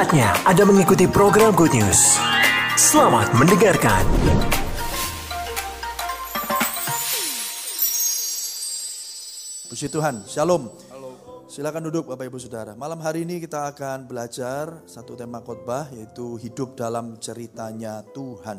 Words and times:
Saatnya 0.00 0.32
Anda 0.48 0.64
mengikuti 0.64 1.04
program 1.04 1.52
Good 1.52 1.76
News. 1.76 2.16
Selamat 2.72 3.36
mendengarkan. 3.36 4.00
Puji 9.68 9.92
Tuhan, 9.92 10.24
Shalom. 10.24 10.72
Silakan 11.52 11.92
duduk 11.92 12.08
Bapak 12.08 12.32
Ibu 12.32 12.40
Saudara. 12.40 12.72
Malam 12.80 12.96
hari 13.04 13.28
ini 13.28 13.44
kita 13.44 13.68
akan 13.76 14.08
belajar 14.08 14.88
satu 14.88 15.20
tema 15.20 15.44
khotbah 15.44 15.92
yaitu 15.92 16.40
hidup 16.40 16.80
dalam 16.80 17.20
ceritanya 17.20 18.00
Tuhan. 18.16 18.56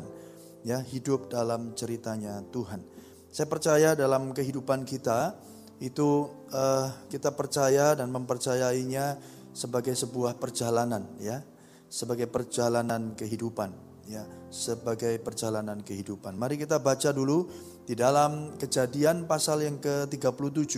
Ya, 0.62 0.78
hidup 0.78 1.26
dalam 1.26 1.74
ceritanya 1.74 2.38
Tuhan. 2.54 2.86
Saya 3.34 3.50
percaya 3.50 3.98
dalam 3.98 4.30
kehidupan 4.30 4.86
kita 4.86 5.34
itu 5.82 6.30
uh, 6.54 6.86
kita 7.10 7.34
percaya 7.34 7.98
dan 7.98 8.14
mempercayainya 8.14 9.18
sebagai 9.52 9.92
sebuah 9.96 10.36
perjalanan 10.40 11.04
ya, 11.20 11.44
sebagai 11.88 12.28
perjalanan 12.28 13.12
kehidupan 13.16 13.72
ya, 14.08 14.24
sebagai 14.48 15.16
perjalanan 15.20 15.80
kehidupan. 15.80 16.34
Mari 16.36 16.60
kita 16.60 16.80
baca 16.80 17.12
dulu 17.12 17.48
di 17.84 17.94
dalam 17.96 18.56
Kejadian 18.56 19.28
pasal 19.28 19.64
yang 19.64 19.78
ke-37 19.78 20.74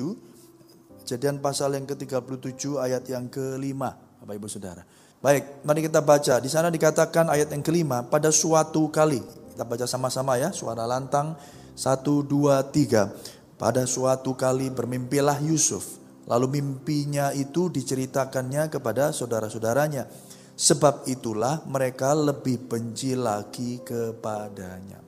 Kejadian 1.05 1.45
pasal 1.45 1.77
yang 1.77 1.85
ke-37 1.85 2.81
ayat 2.81 3.05
yang 3.13 3.29
kelima, 3.29 3.93
Bapak 4.25 4.41
Ibu 4.41 4.49
Saudara. 4.49 4.81
Baik, 5.21 5.61
mari 5.61 5.85
kita 5.85 6.01
baca. 6.01 6.41
Di 6.41 6.49
sana 6.49 6.73
dikatakan 6.73 7.29
ayat 7.29 7.53
yang 7.53 7.61
kelima, 7.61 8.01
pada 8.09 8.33
suatu 8.33 8.89
kali. 8.89 9.21
Kita 9.53 9.69
baca 9.69 9.85
sama-sama 9.85 10.41
ya, 10.41 10.49
suara 10.57 10.89
lantang. 10.89 11.37
Satu, 11.77 12.25
dua, 12.25 12.65
tiga. 12.73 13.13
Pada 13.61 13.85
suatu 13.85 14.33
kali 14.33 14.73
bermimpilah 14.73 15.45
Yusuf. 15.45 16.04
Lalu 16.25 16.61
mimpinya 16.61 17.31
itu 17.37 17.69
diceritakannya 17.69 18.73
kepada 18.73 19.13
saudara-saudaranya. 19.13 20.09
Sebab 20.55 21.11
itulah 21.11 21.67
mereka 21.67 22.15
lebih 22.15 22.71
benci 22.71 23.19
lagi 23.19 23.83
kepadanya. 23.83 25.03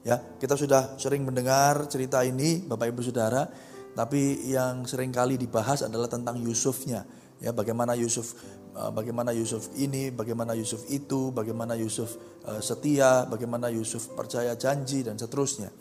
Ya, 0.00 0.16
kita 0.16 0.56
sudah 0.56 0.96
sering 0.96 1.24
mendengar 1.28 1.88
cerita 1.88 2.24
ini 2.24 2.64
Bapak 2.64 2.88
Ibu 2.88 3.00
Saudara 3.04 3.44
tapi 3.90 4.46
yang 4.46 4.86
sering 4.86 5.10
kali 5.10 5.34
dibahas 5.34 5.82
adalah 5.82 6.06
tentang 6.06 6.38
Yusufnya. 6.38 7.02
Ya, 7.40 7.50
bagaimana 7.56 7.96
Yusuf 7.96 8.36
eh, 8.76 8.90
bagaimana 8.92 9.32
Yusuf 9.32 9.72
ini, 9.80 10.12
bagaimana 10.12 10.52
Yusuf 10.54 10.86
itu, 10.92 11.32
bagaimana 11.34 11.74
Yusuf 11.74 12.16
eh, 12.46 12.60
setia, 12.62 13.26
bagaimana 13.26 13.72
Yusuf 13.72 14.12
percaya 14.14 14.54
janji 14.54 15.02
dan 15.02 15.18
seterusnya. 15.18 15.72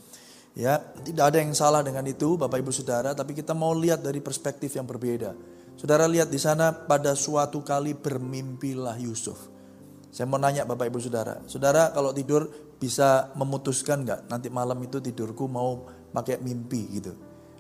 Ya, 0.58 0.82
tidak 1.06 1.34
ada 1.34 1.38
yang 1.40 1.54
salah 1.54 1.86
dengan 1.86 2.04
itu 2.10 2.36
Bapak 2.36 2.60
Ibu 2.60 2.74
Saudara, 2.74 3.14
tapi 3.14 3.38
kita 3.38 3.54
mau 3.54 3.72
lihat 3.74 4.02
dari 4.02 4.20
perspektif 4.20 4.76
yang 4.76 4.90
berbeda. 4.90 5.34
Saudara 5.80 6.10
lihat 6.10 6.28
di 6.28 6.42
sana 6.42 6.74
pada 6.76 7.16
suatu 7.16 7.64
kali 7.64 7.96
bermimpilah 7.96 8.98
Yusuf. 9.00 9.40
Saya 10.10 10.26
mau 10.26 10.42
nanya 10.42 10.66
Bapak 10.66 10.90
Ibu 10.90 11.00
Saudara, 11.00 11.40
Saudara 11.46 11.94
kalau 11.94 12.12
tidur 12.12 12.50
bisa 12.82 13.32
memutuskan 13.38 14.04
nggak 14.04 14.32
nanti 14.32 14.48
malam 14.50 14.80
itu 14.82 14.98
tidurku 15.04 15.46
mau 15.46 15.86
pakai 16.10 16.42
mimpi 16.42 16.82
gitu 16.98 17.14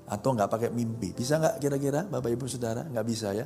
atau 0.09 0.29
nggak 0.33 0.49
pakai 0.49 0.69
mimpi. 0.73 1.13
Bisa 1.13 1.37
nggak 1.37 1.61
kira-kira 1.61 2.09
Bapak 2.09 2.33
Ibu 2.33 2.49
Saudara? 2.49 2.81
Nggak 2.83 3.05
bisa 3.05 3.29
ya. 3.37 3.45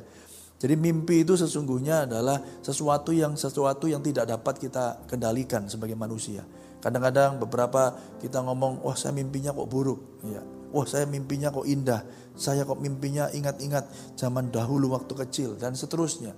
Jadi 0.56 0.74
mimpi 0.80 1.26
itu 1.26 1.36
sesungguhnya 1.36 2.08
adalah 2.08 2.40
sesuatu 2.64 3.12
yang 3.12 3.36
sesuatu 3.36 3.84
yang 3.84 4.00
tidak 4.00 4.24
dapat 4.24 4.56
kita 4.56 5.04
kendalikan 5.04 5.68
sebagai 5.68 5.92
manusia. 5.92 6.40
Kadang-kadang 6.84 7.40
beberapa 7.40 7.96
kita 8.20 8.44
ngomong, 8.44 8.84
wah 8.84 8.92
saya 8.92 9.16
mimpinya 9.16 9.56
kok 9.56 9.64
buruk, 9.72 10.20
ya. 10.28 10.44
Wah 10.74 10.84
saya 10.84 11.08
mimpinya 11.08 11.48
kok 11.48 11.64
indah, 11.64 12.04
saya 12.36 12.68
kok 12.68 12.76
mimpinya 12.76 13.32
ingat-ingat 13.32 13.88
zaman 14.20 14.52
dahulu 14.52 14.92
waktu 14.92 15.16
kecil 15.24 15.56
dan 15.56 15.72
seterusnya. 15.72 16.36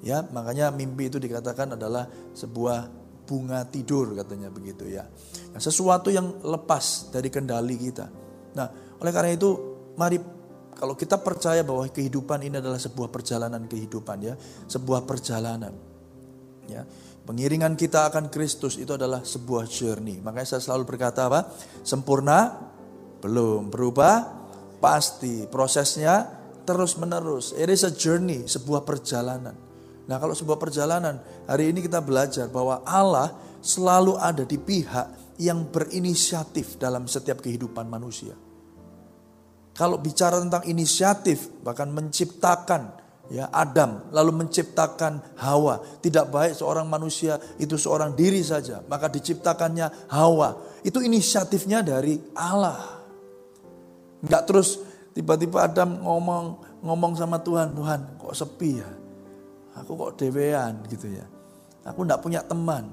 Ya, 0.00 0.22
makanya 0.30 0.70
mimpi 0.70 1.10
itu 1.10 1.18
dikatakan 1.18 1.74
adalah 1.74 2.06
sebuah 2.32 2.86
bunga 3.26 3.66
tidur 3.66 4.14
katanya 4.14 4.46
begitu 4.46 4.86
ya. 4.86 5.10
Sesuatu 5.58 6.14
yang 6.14 6.38
lepas 6.44 7.10
dari 7.10 7.26
kendali 7.26 7.74
kita. 7.74 8.06
Nah, 8.54 8.68
oleh 9.02 9.10
karena 9.10 9.34
itu, 9.34 9.50
mari 9.98 10.22
kalau 10.78 10.94
kita 10.94 11.20
percaya 11.20 11.60
bahwa 11.66 11.84
kehidupan 11.90 12.40
ini 12.46 12.62
adalah 12.62 12.78
sebuah 12.78 13.10
perjalanan 13.10 13.66
kehidupan 13.66 14.18
ya, 14.22 14.34
sebuah 14.70 15.04
perjalanan. 15.04 15.72
Ya, 16.70 16.86
pengiringan 17.30 17.78
kita 17.78 18.10
akan 18.10 18.26
Kristus 18.26 18.74
itu 18.74 18.98
adalah 18.98 19.22
sebuah 19.22 19.70
journey. 19.70 20.18
Makanya 20.18 20.58
saya 20.58 20.62
selalu 20.66 20.82
berkata 20.82 21.30
apa? 21.30 21.46
Sempurna 21.86 22.58
belum, 23.22 23.70
berubah 23.70 24.26
pasti. 24.82 25.46
Prosesnya 25.46 26.26
terus 26.66 26.98
menerus. 26.98 27.54
It 27.54 27.70
is 27.70 27.86
a 27.86 27.94
journey, 27.94 28.50
sebuah 28.50 28.82
perjalanan. 28.82 29.54
Nah, 30.10 30.18
kalau 30.18 30.34
sebuah 30.34 30.58
perjalanan, 30.58 31.22
hari 31.46 31.70
ini 31.70 31.86
kita 31.86 32.02
belajar 32.02 32.50
bahwa 32.50 32.82
Allah 32.82 33.30
selalu 33.62 34.18
ada 34.18 34.42
di 34.42 34.58
pihak 34.58 35.38
yang 35.38 35.70
berinisiatif 35.70 36.82
dalam 36.82 37.06
setiap 37.06 37.46
kehidupan 37.46 37.86
manusia. 37.86 38.34
Kalau 39.70 40.02
bicara 40.02 40.42
tentang 40.42 40.66
inisiatif, 40.66 41.62
bahkan 41.62 41.94
menciptakan 41.94 42.90
ya 43.30 43.48
Adam, 43.54 44.10
lalu 44.10 44.44
menciptakan 44.44 45.38
Hawa. 45.38 45.80
Tidak 46.02 46.28
baik 46.28 46.58
seorang 46.58 46.84
manusia 46.90 47.38
itu 47.56 47.78
seorang 47.78 48.12
diri 48.18 48.42
saja, 48.42 48.82
maka 48.84 49.06
diciptakannya 49.06 50.10
Hawa. 50.10 50.82
Itu 50.82 51.00
inisiatifnya 51.00 51.86
dari 51.86 52.18
Allah. 52.34 53.00
Enggak 54.20 54.42
terus 54.50 54.82
tiba-tiba 55.16 55.64
Adam 55.64 56.02
ngomong 56.02 56.44
ngomong 56.82 57.12
sama 57.14 57.40
Tuhan, 57.40 57.72
Tuhan 57.72 58.18
kok 58.18 58.34
sepi 58.34 58.70
ya? 58.82 58.90
Aku 59.80 59.96
kok 59.96 60.18
dewean 60.18 60.84
gitu 60.90 61.08
ya. 61.08 61.24
Aku 61.86 62.04
enggak 62.04 62.20
punya 62.20 62.44
teman. 62.44 62.90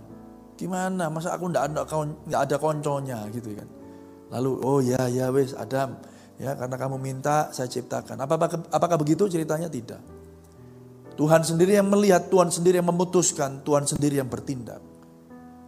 Gimana? 0.56 1.10
Masa 1.12 1.36
aku 1.36 1.52
enggak 1.52 1.74
ada 1.74 1.84
enggak 1.84 2.42
ada 2.48 2.56
konconya 2.56 3.20
gitu 3.34 3.52
kan. 3.58 3.68
Lalu 4.32 4.52
oh 4.62 4.80
ya 4.80 5.08
ya 5.08 5.32
wes 5.32 5.56
Adam, 5.56 5.96
Ya, 6.38 6.54
karena 6.54 6.78
kamu 6.78 7.02
minta, 7.02 7.50
saya 7.50 7.66
ciptakan. 7.66 8.14
Apakah, 8.22 8.62
apakah 8.70 8.98
begitu 9.02 9.26
ceritanya? 9.26 9.66
Tidak. 9.66 10.17
Tuhan 11.18 11.42
sendiri 11.42 11.76
yang 11.76 11.90
melihat, 11.90 12.30
Tuhan 12.30 12.54
sendiri 12.54 12.78
yang 12.78 12.88
memutuskan, 12.94 13.66
Tuhan 13.66 13.90
sendiri 13.90 14.22
yang 14.22 14.30
bertindak. 14.30 14.80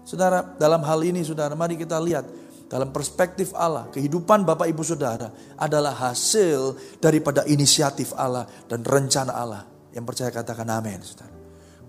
Saudara, 0.06 0.46
dalam 0.58 0.86
hal 0.86 1.02
ini 1.02 1.26
saudara, 1.26 1.58
mari 1.58 1.74
kita 1.74 1.98
lihat 1.98 2.30
dalam 2.70 2.94
perspektif 2.94 3.50
Allah, 3.58 3.90
kehidupan 3.90 4.46
Bapak 4.46 4.70
Ibu 4.70 4.86
Saudara 4.86 5.34
adalah 5.58 5.98
hasil 5.98 6.78
daripada 7.02 7.42
inisiatif 7.50 8.14
Allah 8.14 8.46
dan 8.70 8.86
rencana 8.86 9.34
Allah. 9.34 9.66
Yang 9.90 10.06
percaya 10.06 10.30
katakan 10.30 10.70
amin, 10.70 11.02
Saudara. 11.02 11.34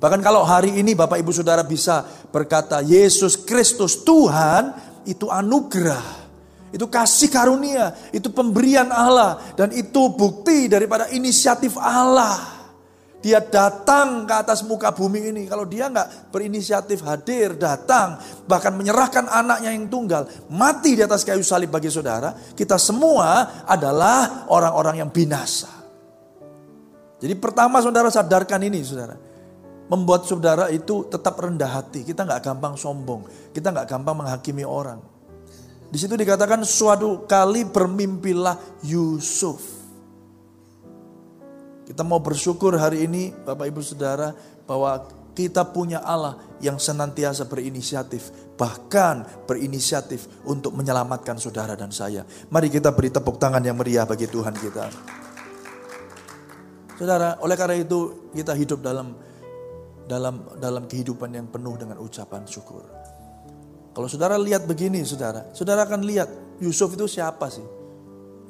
Bahkan 0.00 0.20
kalau 0.24 0.40
hari 0.48 0.80
ini 0.80 0.96
Bapak 0.96 1.20
Ibu 1.20 1.28
Saudara 1.28 1.60
bisa 1.60 2.00
berkata 2.32 2.80
Yesus 2.80 3.36
Kristus 3.36 4.00
Tuhan, 4.00 4.72
itu 5.04 5.28
anugerah 5.28 6.20
itu 6.70 6.86
kasih 6.86 7.34
karunia, 7.34 7.98
itu 8.14 8.30
pemberian 8.30 8.94
Allah 8.94 9.42
dan 9.58 9.74
itu 9.74 10.06
bukti 10.14 10.70
daripada 10.70 11.10
inisiatif 11.10 11.74
Allah. 11.74 12.59
Dia 13.20 13.44
datang 13.44 14.24
ke 14.24 14.32
atas 14.32 14.64
muka 14.64 14.96
bumi 14.96 15.28
ini. 15.28 15.44
Kalau 15.44 15.68
dia 15.68 15.92
nggak 15.92 16.32
berinisiatif 16.32 17.04
hadir, 17.04 17.52
datang, 17.52 18.16
bahkan 18.48 18.72
menyerahkan 18.72 19.28
anaknya 19.28 19.76
yang 19.76 19.92
tunggal, 19.92 20.24
mati 20.48 20.96
di 20.96 21.04
atas 21.04 21.20
kayu 21.20 21.44
salib 21.44 21.68
bagi 21.68 21.92
saudara, 21.92 22.32
kita 22.56 22.80
semua 22.80 23.60
adalah 23.68 24.48
orang-orang 24.48 25.04
yang 25.04 25.10
binasa. 25.12 25.68
Jadi 27.20 27.36
pertama 27.36 27.84
saudara 27.84 28.08
sadarkan 28.08 28.64
ini 28.64 28.80
saudara. 28.80 29.16
Membuat 29.90 30.24
saudara 30.24 30.72
itu 30.72 31.04
tetap 31.12 31.36
rendah 31.36 31.68
hati. 31.68 32.06
Kita 32.06 32.24
nggak 32.24 32.40
gampang 32.40 32.78
sombong. 32.78 33.52
Kita 33.52 33.68
nggak 33.68 33.84
gampang 33.90 34.16
menghakimi 34.24 34.64
orang. 34.64 35.02
Di 35.90 35.98
situ 35.98 36.14
dikatakan 36.14 36.62
suatu 36.62 37.26
kali 37.26 37.66
bermimpilah 37.66 38.86
Yusuf. 38.86 39.79
Kita 41.90 42.06
mau 42.06 42.22
bersyukur 42.22 42.78
hari 42.78 43.10
ini 43.10 43.34
Bapak 43.34 43.66
Ibu 43.66 43.82
Saudara 43.82 44.30
bahwa 44.62 45.10
kita 45.34 45.66
punya 45.66 45.98
Allah 45.98 46.38
yang 46.62 46.78
senantiasa 46.78 47.50
berinisiatif, 47.50 48.30
bahkan 48.54 49.26
berinisiatif 49.42 50.30
untuk 50.46 50.78
menyelamatkan 50.78 51.34
saudara 51.42 51.74
dan 51.74 51.90
saya. 51.90 52.22
Mari 52.46 52.70
kita 52.70 52.94
beri 52.94 53.10
tepuk 53.10 53.42
tangan 53.42 53.58
yang 53.66 53.74
meriah 53.74 54.06
bagi 54.06 54.30
Tuhan 54.30 54.54
kita. 54.54 54.86
Saudara, 56.94 57.42
oleh 57.42 57.58
karena 57.58 57.82
itu 57.82 58.30
kita 58.38 58.54
hidup 58.54 58.86
dalam 58.86 59.10
dalam 60.06 60.46
dalam 60.62 60.86
kehidupan 60.86 61.34
yang 61.34 61.50
penuh 61.50 61.74
dengan 61.74 61.98
ucapan 61.98 62.46
syukur. 62.46 62.86
Kalau 63.90 64.06
saudara 64.06 64.38
lihat 64.38 64.62
begini, 64.62 65.02
saudara, 65.02 65.50
saudara 65.50 65.90
akan 65.90 66.06
lihat 66.06 66.30
Yusuf 66.62 66.94
itu 66.94 67.10
siapa 67.10 67.50
sih? 67.50 67.66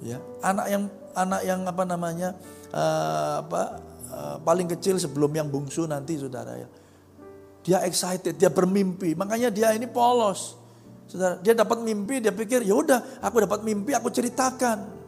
Ya, 0.05 0.21
anak 0.45 0.69
yang 0.69 0.93
anak 1.15 1.43
yang 1.47 1.67
apa 1.67 1.83
namanya 1.87 2.35
uh, 2.71 3.43
apa 3.47 3.63
uh, 4.11 4.37
paling 4.43 4.67
kecil 4.71 4.99
sebelum 4.99 5.31
yang 5.35 5.49
bungsu 5.49 5.87
nanti, 5.87 6.19
saudara 6.19 6.59
ya. 6.59 6.69
Dia 7.61 7.79
excited, 7.85 8.41
dia 8.41 8.49
bermimpi, 8.49 9.13
makanya 9.13 9.53
dia 9.53 9.77
ini 9.77 9.85
polos. 9.85 10.57
Saudara, 11.11 11.37
dia 11.43 11.53
dapat 11.53 11.83
mimpi, 11.83 12.23
dia 12.23 12.33
pikir 12.33 12.63
ya 12.63 12.73
udah, 12.73 13.21
aku 13.21 13.43
dapat 13.43 13.61
mimpi, 13.67 13.93
aku 13.93 14.09
ceritakan. 14.09 15.03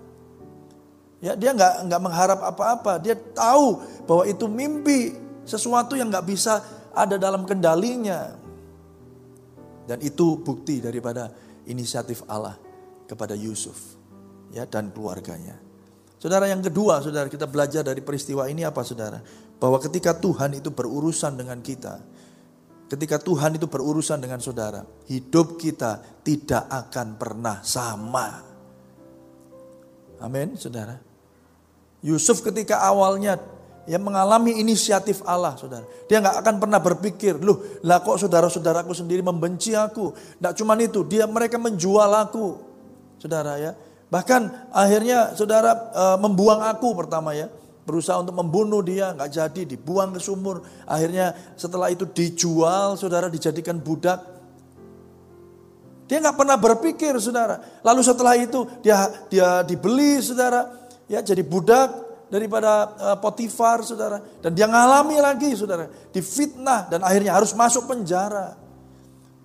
Ya, 1.23 1.39
dia 1.39 1.55
nggak 1.55 1.87
nggak 1.87 2.01
mengharap 2.03 2.41
apa-apa, 2.43 2.99
dia 2.99 3.15
tahu 3.15 3.79
bahwa 4.05 4.25
itu 4.27 4.45
mimpi. 4.51 5.15
Sesuatu 5.43 5.99
yang 5.99 6.11
nggak 6.11 6.27
bisa 6.27 6.63
ada 6.95 7.19
dalam 7.19 7.47
kendalinya. 7.47 8.35
Dan 9.87 9.99
itu 10.03 10.39
bukti 10.39 10.79
daripada 10.79 11.31
inisiatif 11.67 12.23
Allah 12.31 12.55
kepada 13.07 13.35
Yusuf 13.35 13.99
ya 14.55 14.67
dan 14.69 14.95
keluarganya. 14.95 15.72
Saudara 16.23 16.47
yang 16.47 16.63
kedua, 16.63 17.03
saudara 17.03 17.27
kita 17.27 17.51
belajar 17.51 17.83
dari 17.83 17.99
peristiwa 17.99 18.47
ini 18.47 18.63
apa 18.63 18.87
saudara? 18.87 19.19
Bahwa 19.59 19.83
ketika 19.83 20.15
Tuhan 20.15 20.55
itu 20.55 20.71
berurusan 20.71 21.35
dengan 21.35 21.59
kita, 21.59 21.99
ketika 22.87 23.19
Tuhan 23.19 23.59
itu 23.59 23.67
berurusan 23.67 24.23
dengan 24.23 24.39
saudara, 24.39 24.87
hidup 25.11 25.59
kita 25.59 25.99
tidak 26.23 26.71
akan 26.71 27.19
pernah 27.19 27.59
sama. 27.67 28.39
Amin, 30.23 30.55
saudara. 30.55 30.95
Yusuf 32.07 32.39
ketika 32.47 32.79
awalnya 32.87 33.43
ya 33.91 33.99
mengalami 33.99 34.63
inisiatif 34.63 35.27
Allah, 35.27 35.59
saudara. 35.59 35.83
Dia 36.07 36.23
nggak 36.23 36.39
akan 36.39 36.55
pernah 36.63 36.79
berpikir, 36.79 37.35
loh, 37.43 37.83
lah 37.83 37.99
kok 37.99 38.23
saudara-saudaraku 38.23 38.95
sendiri 38.95 39.27
membenci 39.27 39.75
aku. 39.75 40.15
Nggak 40.39 40.55
cuma 40.55 40.79
itu, 40.79 41.03
dia 41.03 41.27
mereka 41.27 41.59
menjual 41.59 42.15
aku, 42.15 42.63
saudara 43.19 43.59
ya. 43.59 43.75
Bahkan 44.13 44.69
akhirnya 44.77 45.33
saudara 45.33 45.73
e, 45.73 46.05
membuang 46.21 46.61
aku 46.69 46.93
pertama 46.93 47.33
ya. 47.33 47.49
Berusaha 47.83 48.21
untuk 48.21 48.37
membunuh 48.37 48.85
dia, 48.85 49.11
nggak 49.11 49.31
jadi, 49.33 49.63
dibuang 49.75 50.15
ke 50.15 50.21
sumur. 50.23 50.63
Akhirnya 50.87 51.35
setelah 51.59 51.91
itu 51.91 52.07
dijual, 52.07 52.95
saudara 52.95 53.27
dijadikan 53.27 53.81
budak. 53.81 54.23
Dia 56.07 56.23
nggak 56.23 56.37
pernah 56.39 56.61
berpikir, 56.61 57.17
saudara. 57.19 57.59
Lalu 57.83 58.01
setelah 58.07 58.39
itu 58.39 58.69
dia 58.85 59.11
dia 59.27 59.67
dibeli, 59.67 60.23
saudara, 60.23 60.71
ya 61.11 61.27
jadi 61.27 61.43
budak 61.43 61.91
daripada 62.31 62.95
uh, 63.03 63.19
Potifar, 63.19 63.83
saudara. 63.83 64.23
Dan 64.39 64.55
dia 64.55 64.71
ngalami 64.71 65.19
lagi, 65.19 65.51
saudara, 65.59 65.91
difitnah 66.15 66.87
dan 66.87 67.03
akhirnya 67.03 67.35
harus 67.35 67.51
masuk 67.51 67.91
penjara. 67.91 68.55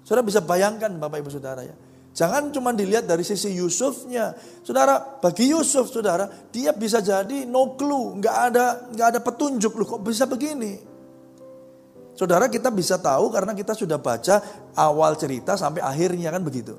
Saudara 0.05 0.21
bisa 0.21 0.45
bayangkan, 0.45 0.93
Bapak 0.93 1.25
Ibu 1.25 1.33
Saudara 1.33 1.65
ya. 1.65 1.86
Jangan 2.17 2.49
cuma 2.49 2.73
dilihat 2.73 3.05
dari 3.05 3.21
sisi 3.21 3.53
Yusufnya. 3.53 4.33
Saudara, 4.65 5.21
bagi 5.21 5.53
Yusuf, 5.53 5.93
saudara, 5.93 6.25
dia 6.49 6.73
bisa 6.73 6.97
jadi 6.97 7.45
no 7.45 7.77
clue, 7.77 8.17
nggak 8.17 8.37
ada 8.49 8.65
nggak 8.89 9.07
ada 9.13 9.19
petunjuk 9.21 9.77
loh 9.77 9.85
kok 9.85 10.01
bisa 10.01 10.25
begini. 10.25 10.81
Saudara 12.17 12.49
kita 12.49 12.73
bisa 12.73 12.97
tahu 12.97 13.29
karena 13.29 13.53
kita 13.53 13.77
sudah 13.77 14.01
baca 14.01 14.41
awal 14.73 15.13
cerita 15.13 15.53
sampai 15.53 15.85
akhirnya 15.85 16.33
kan 16.33 16.41
begitu. 16.41 16.73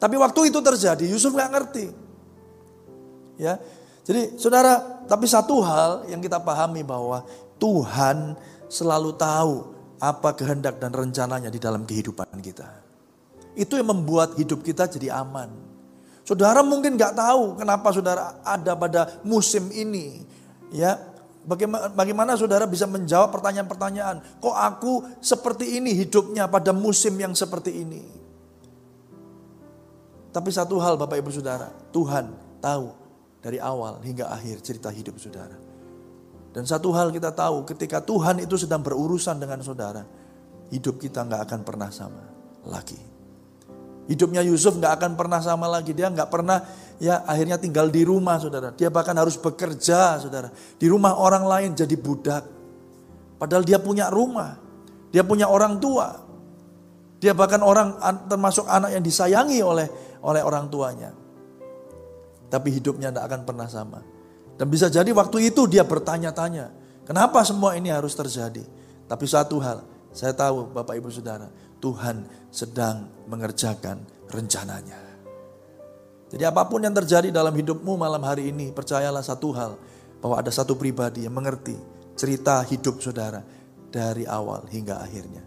Tapi 0.00 0.16
waktu 0.16 0.48
itu 0.48 0.64
terjadi 0.64 1.04
Yusuf 1.12 1.36
nggak 1.36 1.52
ngerti. 1.52 1.86
Ya, 3.36 3.60
jadi 4.08 4.40
saudara, 4.40 5.04
tapi 5.04 5.28
satu 5.28 5.60
hal 5.60 6.08
yang 6.08 6.24
kita 6.24 6.40
pahami 6.40 6.80
bahwa 6.80 7.20
Tuhan 7.60 8.32
selalu 8.72 9.12
tahu 9.12 9.52
apa 10.00 10.32
kehendak 10.32 10.80
dan 10.80 10.96
rencananya 10.96 11.52
di 11.52 11.60
dalam 11.60 11.84
kehidupan 11.84 12.32
kita. 12.40 12.89
Itu 13.58 13.78
yang 13.78 13.90
membuat 13.90 14.38
hidup 14.38 14.62
kita 14.62 14.86
jadi 14.86 15.14
aman. 15.20 15.50
Saudara 16.22 16.62
mungkin 16.62 16.94
nggak 16.94 17.18
tahu 17.18 17.58
kenapa 17.58 17.90
saudara 17.90 18.38
ada 18.46 18.78
pada 18.78 19.18
musim 19.26 19.66
ini. 19.74 20.22
Ya, 20.70 20.94
bagaimana, 21.42 21.90
bagaimana 21.90 22.32
saudara 22.38 22.68
bisa 22.70 22.86
menjawab 22.86 23.34
pertanyaan-pertanyaan. 23.34 24.22
Kok 24.38 24.56
aku 24.56 24.92
seperti 25.18 25.82
ini 25.82 25.96
hidupnya 25.96 26.46
pada 26.46 26.70
musim 26.70 27.18
yang 27.18 27.34
seperti 27.34 27.82
ini? 27.82 28.02
Tapi 30.30 30.50
satu 30.54 30.78
hal 30.78 30.94
Bapak 30.94 31.18
Ibu 31.18 31.34
Saudara, 31.34 31.66
Tuhan 31.90 32.30
tahu 32.62 32.86
dari 33.42 33.58
awal 33.58 33.98
hingga 34.06 34.30
akhir 34.30 34.62
cerita 34.62 34.86
hidup 34.94 35.18
saudara. 35.18 35.58
Dan 36.54 36.62
satu 36.66 36.94
hal 36.94 37.10
kita 37.10 37.34
tahu 37.34 37.66
ketika 37.66 37.98
Tuhan 37.98 38.38
itu 38.42 38.54
sedang 38.54 38.78
berurusan 38.82 39.42
dengan 39.42 39.58
saudara, 39.66 40.06
hidup 40.70 41.02
kita 41.02 41.26
nggak 41.26 41.50
akan 41.50 41.60
pernah 41.66 41.90
sama 41.90 42.22
lagi. 42.62 43.09
Hidupnya 44.06 44.40
Yusuf 44.46 44.76
nggak 44.78 44.96
akan 45.00 45.12
pernah 45.18 45.40
sama 45.42 45.68
lagi. 45.68 45.92
Dia 45.92 46.08
nggak 46.08 46.30
pernah 46.30 46.62
ya 47.00 47.24
akhirnya 47.24 47.60
tinggal 47.60 47.88
di 47.92 48.04
rumah 48.04 48.40
saudara. 48.40 48.72
Dia 48.74 48.88
bahkan 48.88 49.14
harus 49.16 49.36
bekerja 49.36 50.20
saudara. 50.20 50.52
Di 50.52 50.86
rumah 50.86 51.18
orang 51.18 51.44
lain 51.44 51.70
jadi 51.76 51.94
budak. 51.98 52.44
Padahal 53.40 53.64
dia 53.64 53.80
punya 53.80 54.12
rumah. 54.12 54.56
Dia 55.10 55.26
punya 55.26 55.50
orang 55.50 55.80
tua. 55.82 56.14
Dia 57.20 57.36
bahkan 57.36 57.60
orang 57.60 58.00
termasuk 58.30 58.64
anak 58.64 58.96
yang 58.96 59.04
disayangi 59.04 59.60
oleh 59.60 59.86
oleh 60.24 60.42
orang 60.44 60.68
tuanya. 60.72 61.10
Tapi 62.50 62.68
hidupnya 62.74 63.14
tidak 63.14 63.24
akan 63.30 63.40
pernah 63.46 63.68
sama. 63.70 64.00
Dan 64.58 64.66
bisa 64.68 64.92
jadi 64.92 65.08
waktu 65.14 65.52
itu 65.52 65.64
dia 65.70 65.86
bertanya-tanya. 65.86 66.72
Kenapa 67.06 67.40
semua 67.46 67.78
ini 67.78 67.88
harus 67.88 68.12
terjadi? 68.12 68.62
Tapi 69.08 69.24
satu 69.26 69.56
hal, 69.58 69.82
saya 70.12 70.30
tahu 70.30 70.70
Bapak 70.70 70.94
Ibu 70.94 71.10
Saudara, 71.10 71.50
Tuhan 71.80 72.28
sedang 72.52 73.08
mengerjakan 73.26 74.04
rencananya. 74.30 75.00
Jadi 76.30 76.46
apa 76.46 76.62
pun 76.70 76.78
yang 76.84 76.94
terjadi 76.94 77.34
dalam 77.34 77.50
hidupmu 77.50 77.98
malam 77.98 78.22
hari 78.22 78.54
ini, 78.54 78.70
percayalah 78.70 79.24
satu 79.24 79.50
hal, 79.50 79.74
bahwa 80.22 80.38
ada 80.38 80.52
satu 80.54 80.78
pribadi 80.78 81.26
yang 81.26 81.34
mengerti 81.34 81.74
cerita 82.14 82.62
hidup 82.62 83.02
saudara 83.02 83.42
dari 83.90 84.28
awal 84.28 84.62
hingga 84.70 85.02
akhirnya. 85.02 85.42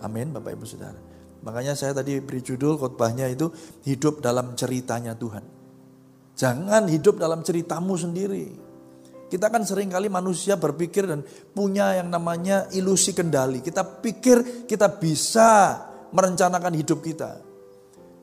Amin 0.00 0.32
Bapak 0.32 0.56
Ibu 0.56 0.64
Saudara. 0.64 0.96
Makanya 1.44 1.76
saya 1.76 1.92
tadi 1.92 2.16
beri 2.24 2.40
judul 2.40 2.80
khotbahnya 2.80 3.28
itu 3.28 3.52
hidup 3.84 4.24
dalam 4.24 4.56
ceritanya 4.56 5.12
Tuhan. 5.12 5.44
Jangan 6.34 6.88
hidup 6.88 7.20
dalam 7.20 7.44
ceritamu 7.44 7.92
sendiri. 8.00 8.63
Kita 9.24 9.50
kan 9.50 9.66
sering 9.66 9.90
kali 9.90 10.06
manusia 10.12 10.54
berpikir 10.54 11.08
dan 11.10 11.24
punya 11.50 11.98
yang 11.98 12.12
namanya 12.12 12.70
ilusi 12.70 13.16
kendali. 13.16 13.64
Kita 13.64 13.82
pikir 13.82 14.66
kita 14.68 14.86
bisa 15.00 15.80
merencanakan 16.14 16.72
hidup 16.78 17.02
kita. 17.02 17.42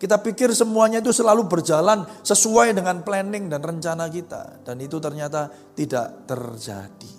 Kita 0.02 0.18
pikir 0.18 0.50
semuanya 0.58 0.98
itu 0.98 1.14
selalu 1.14 1.46
berjalan 1.46 2.02
sesuai 2.26 2.74
dengan 2.74 3.06
planning 3.06 3.54
dan 3.54 3.62
rencana 3.62 4.10
kita. 4.10 4.66
Dan 4.66 4.82
itu 4.82 4.98
ternyata 4.98 5.46
tidak 5.78 6.26
terjadi. 6.26 7.14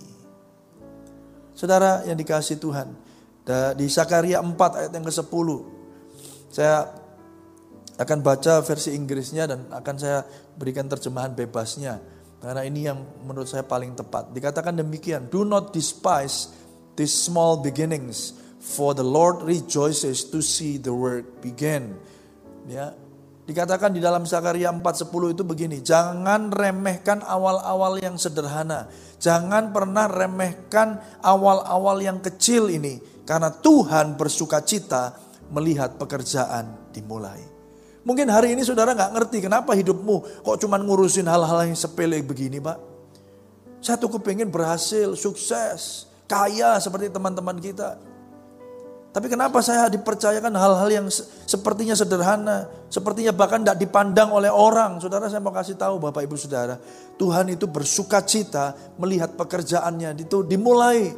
Saudara 1.54 2.02
yang 2.02 2.18
dikasih 2.18 2.58
Tuhan. 2.58 2.90
Di 3.78 3.86
Sakaria 3.86 4.42
4 4.42 4.54
ayat 4.58 4.90
yang 4.94 5.06
ke-10. 5.06 5.48
Saya 6.50 6.90
akan 8.02 8.18
baca 8.24 8.64
versi 8.66 8.98
Inggrisnya 8.98 9.46
dan 9.46 9.70
akan 9.70 9.94
saya 10.00 10.26
berikan 10.58 10.90
terjemahan 10.90 11.38
bebasnya. 11.38 12.02
Karena 12.42 12.66
ini 12.66 12.90
yang 12.90 12.98
menurut 13.22 13.46
saya 13.46 13.62
paling 13.62 13.94
tepat. 13.94 14.34
Dikatakan 14.34 14.74
demikian, 14.74 15.30
do 15.30 15.46
not 15.46 15.70
despise 15.70 16.50
these 16.98 17.14
small 17.14 17.62
beginnings 17.62 18.42
For 18.62 18.94
the 18.94 19.02
Lord 19.02 19.42
rejoices 19.42 20.30
to 20.30 20.38
see 20.38 20.78
the 20.78 20.94
work 20.94 21.42
begin. 21.42 21.98
Ya. 22.70 22.94
Dikatakan 23.42 23.90
di 23.90 23.98
dalam 23.98 24.22
Sakaria 24.22 24.70
4:10 24.70 25.34
itu 25.34 25.42
begini, 25.42 25.82
jangan 25.82 26.54
remehkan 26.54 27.26
awal-awal 27.26 27.98
yang 27.98 28.14
sederhana. 28.14 28.86
Jangan 29.18 29.74
pernah 29.74 30.06
remehkan 30.06 31.02
awal-awal 31.26 31.98
yang 32.06 32.22
kecil 32.22 32.70
ini 32.70 33.02
karena 33.26 33.50
Tuhan 33.50 34.14
bersuka 34.14 34.62
cita 34.62 35.18
melihat 35.50 35.98
pekerjaan 35.98 36.94
dimulai. 36.94 37.51
Mungkin 38.02 38.26
hari 38.26 38.58
ini 38.58 38.66
saudara 38.66 38.98
nggak 38.98 39.14
ngerti 39.14 39.38
kenapa 39.46 39.78
hidupmu 39.78 40.42
kok 40.42 40.58
cuma 40.58 40.74
ngurusin 40.74 41.30
hal-hal 41.30 41.70
yang 41.70 41.78
sepele 41.78 42.18
begini, 42.18 42.58
Pak. 42.58 42.78
Saya 43.82 43.98
tuh 43.98 44.10
kepengen 44.18 44.50
berhasil, 44.50 45.14
sukses, 45.14 46.06
kaya 46.26 46.78
seperti 46.82 47.10
teman-teman 47.10 47.58
kita. 47.62 47.98
Tapi 49.12 49.28
kenapa 49.28 49.60
saya 49.60 49.92
dipercayakan 49.92 50.56
hal-hal 50.56 50.88
yang 50.88 51.06
sepertinya 51.44 51.92
sederhana, 51.92 52.64
sepertinya 52.88 53.28
bahkan 53.28 53.60
tidak 53.60 53.84
dipandang 53.84 54.32
oleh 54.32 54.48
orang. 54.48 54.96
Saudara 55.04 55.28
saya 55.28 55.44
mau 55.44 55.52
kasih 55.52 55.76
tahu 55.76 56.00
Bapak 56.00 56.24
Ibu 56.24 56.34
Saudara, 56.40 56.80
Tuhan 57.20 57.52
itu 57.52 57.68
bersuka 57.68 58.24
cita 58.24 58.72
melihat 58.96 59.36
pekerjaannya 59.36 60.16
itu 60.16 60.40
dimulai. 60.48 61.12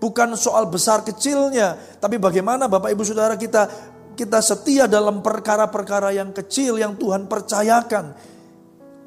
Bukan 0.00 0.32
soal 0.38 0.70
besar 0.70 1.02
kecilnya, 1.04 1.76
tapi 1.98 2.16
bagaimana 2.16 2.70
Bapak 2.70 2.94
Ibu 2.94 3.02
Saudara 3.02 3.34
kita 3.34 3.68
kita 4.14 4.40
setia 4.40 4.86
dalam 4.90 5.20
perkara-perkara 5.20 6.14
yang 6.14 6.30
kecil 6.34 6.78
yang 6.78 6.96
Tuhan 6.96 7.26
percayakan 7.26 8.14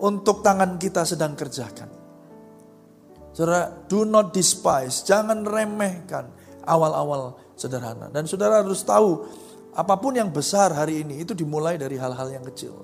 untuk 0.03 0.43
tangan 0.43 0.75
kita 0.75 1.07
sedang 1.07 1.33
kerjakan. 1.37 1.89
Saudara, 3.33 3.65
do 3.89 4.05
not 4.05 4.29
despise, 4.29 5.01
jangan 5.01 5.41
remehkan 5.41 6.29
awal-awal 6.69 7.39
sederhana. 7.57 8.13
Dan 8.13 8.29
saudara 8.29 8.61
harus 8.61 8.85
tahu, 8.85 9.25
apa 9.73 9.97
pun 9.97 10.13
yang 10.13 10.29
besar 10.29 10.69
hari 10.69 11.01
ini 11.01 11.25
itu 11.25 11.33
dimulai 11.33 11.81
dari 11.81 11.97
hal-hal 11.97 12.29
yang 12.29 12.45
kecil. 12.45 12.77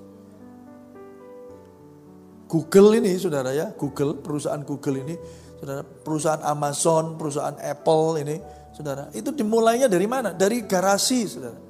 Google 2.50 2.98
ini 2.98 3.14
saudara 3.14 3.54
ya, 3.54 3.70
Google, 3.78 4.18
perusahaan 4.18 4.58
Google 4.66 5.06
ini, 5.06 5.14
saudara, 5.62 5.86
perusahaan 5.86 6.42
Amazon, 6.42 7.14
perusahaan 7.14 7.54
Apple 7.62 8.26
ini, 8.26 8.36
saudara, 8.74 9.06
itu 9.14 9.30
dimulainya 9.30 9.86
dari 9.86 10.10
mana? 10.10 10.34
Dari 10.34 10.66
garasi, 10.66 11.30
saudara. 11.30 11.69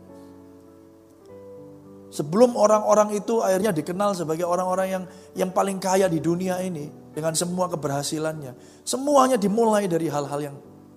Sebelum 2.10 2.58
orang-orang 2.58 3.14
itu 3.14 3.38
akhirnya 3.38 3.70
dikenal 3.70 4.18
sebagai 4.18 4.42
orang-orang 4.42 4.86
yang 4.90 5.04
yang 5.38 5.50
paling 5.54 5.78
kaya 5.78 6.10
di 6.10 6.18
dunia 6.18 6.58
ini 6.58 6.90
dengan 7.14 7.38
semua 7.38 7.70
keberhasilannya. 7.70 8.82
Semuanya 8.82 9.38
dimulai 9.38 9.86
dari 9.86 10.10
hal-hal 10.10 10.40
yang 10.42 10.56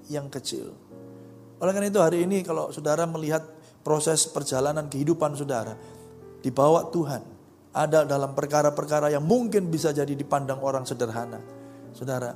yang 0.10 0.26
kecil. 0.34 0.74
Oleh 1.62 1.72
karena 1.72 1.88
itu 1.94 2.02
hari 2.02 2.26
ini 2.26 2.42
kalau 2.42 2.74
saudara 2.74 3.06
melihat 3.06 3.46
proses 3.86 4.26
perjalanan 4.26 4.90
kehidupan 4.90 5.38
saudara, 5.38 5.78
dibawa 6.42 6.90
Tuhan, 6.90 7.22
ada 7.78 8.10
dalam 8.10 8.34
perkara-perkara 8.34 9.14
yang 9.14 9.22
mungkin 9.22 9.70
bisa 9.70 9.94
jadi 9.94 10.18
dipandang 10.18 10.66
orang 10.66 10.82
sederhana. 10.82 11.38
Saudara, 11.94 12.34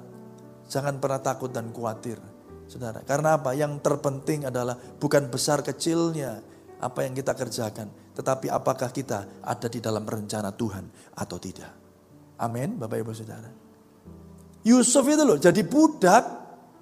jangan 0.69 1.01
pernah 1.01 1.17
takut 1.17 1.49
dan 1.49 1.73
khawatir. 1.73 2.21
Saudara, 2.69 3.01
karena 3.01 3.41
apa? 3.41 3.57
Yang 3.57 3.79
terpenting 3.81 4.45
adalah 4.45 4.77
bukan 4.77 5.33
besar 5.33 5.65
kecilnya 5.65 6.56
apa 6.77 6.99
yang 7.01 7.13
kita 7.17 7.33
kerjakan, 7.33 8.13
tetapi 8.13 8.53
apakah 8.53 8.93
kita 8.93 9.41
ada 9.41 9.67
di 9.69 9.81
dalam 9.81 10.05
rencana 10.05 10.53
Tuhan 10.53 10.85
atau 11.17 11.37
tidak. 11.41 11.71
Amin, 12.37 12.77
Bapak 12.77 13.01
Ibu 13.01 13.11
Saudara. 13.17 13.49
Yusuf 14.61 15.01
itu 15.09 15.23
loh 15.25 15.41
jadi 15.41 15.61
budak, 15.65 16.23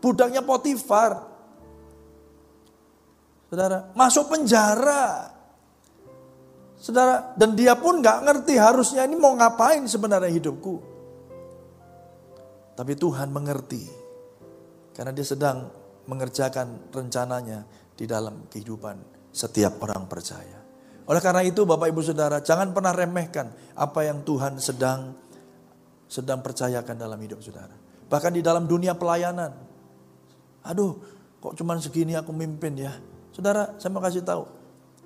budaknya 0.03 0.43
Potifar. 0.43 1.31
Saudara, 3.47 3.93
masuk 3.95 4.35
penjara. 4.35 5.31
Saudara, 6.75 7.31
dan 7.39 7.55
dia 7.55 7.79
pun 7.79 8.03
nggak 8.03 8.19
ngerti 8.27 8.59
harusnya 8.59 9.07
ini 9.07 9.15
mau 9.15 9.31
ngapain 9.31 9.87
sebenarnya 9.87 10.27
hidupku. 10.27 10.75
Tapi 12.75 12.93
Tuhan 12.99 13.31
mengerti. 13.31 13.87
Karena 14.91 15.15
dia 15.15 15.23
sedang 15.23 15.71
mengerjakan 16.11 16.91
rencananya 16.91 17.63
di 17.95 18.03
dalam 18.03 18.51
kehidupan 18.51 19.14
setiap 19.35 19.83
orang 19.83 20.07
percaya. 20.07 20.63
Oleh 21.05 21.19
karena 21.19 21.43
itu 21.43 21.67
Bapak 21.67 21.91
Ibu 21.91 22.01
Saudara, 22.01 22.39
jangan 22.39 22.71
pernah 22.71 22.95
remehkan 22.95 23.51
apa 23.75 24.07
yang 24.07 24.23
Tuhan 24.23 24.57
sedang 24.63 25.13
sedang 26.07 26.39
percayakan 26.39 26.95
dalam 26.95 27.17
hidup 27.19 27.41
saudara. 27.41 27.73
Bahkan 28.05 28.31
di 28.37 28.41
dalam 28.45 28.69
dunia 28.69 28.93
pelayanan. 28.93 29.51
Aduh, 30.65 30.97
kok 31.41 31.57
cuman 31.57 31.81
segini 31.81 32.13
aku 32.13 32.29
mimpin 32.29 32.77
ya. 32.77 32.93
Saudara, 33.33 33.75
saya 33.81 33.91
mau 33.91 34.01
kasih 34.01 34.21
tahu. 34.21 34.45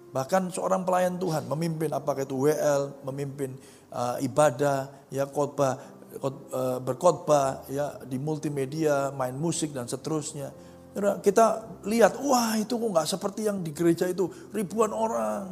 Bahkan 0.10 0.54
seorang 0.54 0.84
pelayan 0.84 1.16
Tuhan 1.22 1.46
memimpin 1.48 1.94
apakah 1.94 2.26
itu 2.26 2.50
WL, 2.50 3.06
memimpin 3.08 3.56
uh, 3.94 4.18
ibadah, 4.20 4.90
ya 5.14 5.30
khotbah, 5.30 5.78
uh, 6.20 6.78
berkhotbah, 6.82 7.70
ya 7.70 7.96
di 8.06 8.18
multimedia, 8.18 9.14
main 9.14 9.38
musik 9.38 9.72
dan 9.72 9.86
seterusnya. 9.86 10.69
Kita 10.98 11.46
lihat, 11.86 12.18
wah 12.20 12.58
itu 12.58 12.74
kok 12.76 12.90
nggak 12.90 13.08
seperti 13.08 13.46
yang 13.46 13.62
di 13.62 13.70
gereja 13.70 14.10
itu 14.10 14.26
ribuan 14.50 14.90
orang. 14.90 15.46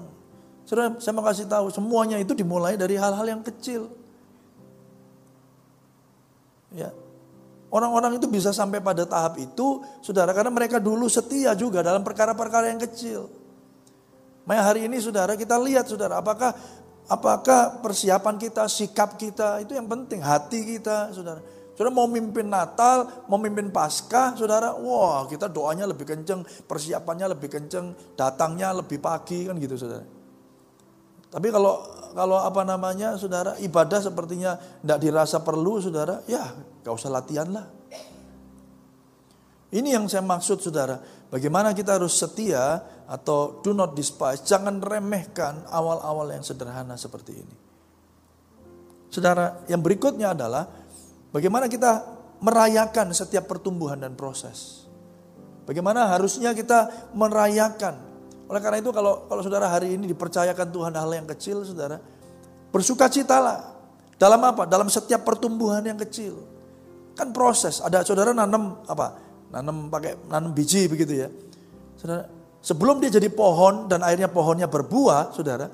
Saudara, 0.65 0.98
saya 1.00 1.13
mau 1.15 1.24
kasih 1.24 1.48
tahu, 1.48 1.72
semuanya 1.72 2.17
itu 2.20 2.36
dimulai 2.36 2.75
dari 2.75 3.00
hal-hal 3.00 3.24
yang 3.24 3.39
kecil. 3.46 3.88
Ya, 6.75 6.91
Orang-orang 7.67 8.15
itu 8.15 8.32
bisa 8.32 8.56
sampai 8.56 8.79
pada 8.79 9.03
tahap 9.03 9.36
itu, 9.44 9.84
saudara, 10.00 10.32
karena 10.32 10.48
mereka 10.48 10.79
dulu 10.79 11.12
setia 11.12 11.51
juga 11.51 11.84
dalam 11.84 12.00
perkara-perkara 12.00 12.72
yang 12.72 12.79
kecil. 12.79 13.27
Maya 14.48 14.63
hari 14.63 14.88
ini 14.88 14.96
saudara 15.03 15.36
kita 15.36 15.60
lihat 15.60 15.91
saudara 15.91 16.24
apakah 16.24 16.56
apakah 17.12 17.84
persiapan 17.84 18.39
kita, 18.39 18.63
sikap 18.72 19.20
kita 19.20 19.60
itu 19.60 19.75
yang 19.75 19.84
penting, 19.91 20.24
hati 20.24 20.63
kita 20.63 21.12
saudara. 21.12 21.44
Saudara 21.78 21.94
mau 21.94 22.10
mimpin 22.10 22.50
Natal, 22.50 23.30
mau 23.30 23.38
mimpin 23.38 23.70
Paskah, 23.70 24.34
saudara, 24.34 24.74
wah 24.74 25.30
kita 25.30 25.46
doanya 25.46 25.86
lebih 25.86 26.10
kenceng, 26.10 26.42
persiapannya 26.66 27.38
lebih 27.38 27.54
kenceng, 27.54 28.18
datangnya 28.18 28.74
lebih 28.74 28.98
pagi 28.98 29.46
kan 29.46 29.62
gitu 29.62 29.78
saudara. 29.78 30.02
Tapi 31.30 31.48
kalau 31.54 31.78
kalau 32.18 32.42
apa 32.42 32.66
namanya 32.66 33.14
saudara 33.14 33.62
ibadah 33.62 34.02
sepertinya 34.02 34.58
tidak 34.58 35.00
dirasa 35.06 35.38
perlu 35.46 35.78
saudara, 35.78 36.26
ya 36.26 36.50
gak 36.82 36.98
usah 36.98 37.14
latihan 37.14 37.46
lah. 37.54 37.70
Ini 39.70 40.02
yang 40.02 40.10
saya 40.10 40.26
maksud 40.26 40.58
saudara, 40.58 40.98
bagaimana 41.30 41.78
kita 41.78 42.02
harus 42.02 42.18
setia 42.18 42.82
atau 43.06 43.62
do 43.62 43.78
not 43.78 43.94
despise, 43.94 44.42
jangan 44.42 44.82
remehkan 44.82 45.62
awal-awal 45.70 46.26
yang 46.34 46.42
sederhana 46.42 46.98
seperti 46.98 47.38
ini. 47.38 47.56
Saudara, 49.14 49.64
yang 49.70 49.80
berikutnya 49.84 50.34
adalah 50.34 50.87
bagaimana 51.32 51.66
kita 51.72 52.06
merayakan 52.44 53.12
setiap 53.12 53.50
pertumbuhan 53.50 53.98
dan 53.98 54.14
proses. 54.14 54.86
Bagaimana 55.68 56.08
harusnya 56.16 56.56
kita 56.56 57.12
merayakan. 57.12 58.00
Oleh 58.48 58.62
karena 58.64 58.80
itu 58.80 58.96
kalau 58.96 59.28
kalau 59.28 59.42
saudara 59.44 59.68
hari 59.68 60.00
ini 60.00 60.08
dipercayakan 60.08 60.68
Tuhan 60.72 60.94
hal 60.96 61.12
yang 61.12 61.28
kecil, 61.28 61.68
saudara, 61.68 62.00
bersukacitalah. 62.72 63.76
Dalam 64.16 64.40
apa? 64.42 64.64
Dalam 64.64 64.88
setiap 64.88 65.28
pertumbuhan 65.28 65.84
yang 65.84 66.00
kecil. 66.00 66.40
Kan 67.20 67.36
proses. 67.36 67.84
Ada 67.84 68.08
saudara 68.08 68.32
nanam 68.32 68.80
apa? 68.88 69.20
Nanam 69.52 69.92
pakai 69.92 70.16
nanam 70.32 70.56
biji 70.56 70.88
begitu 70.88 71.28
ya. 71.28 71.28
Saudara, 72.00 72.24
Sebelum 72.68 73.00
dia 73.00 73.08
jadi 73.08 73.32
pohon 73.32 73.88
dan 73.88 74.04
akhirnya 74.04 74.28
pohonnya 74.28 74.68
berbuah, 74.68 75.32
saudara, 75.32 75.72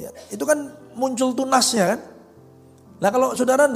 ya, 0.00 0.08
itu 0.32 0.40
kan 0.48 0.72
muncul 0.96 1.36
tunasnya 1.36 1.84
kan. 1.84 2.00
Nah 3.04 3.08
kalau 3.12 3.36
saudara 3.36 3.68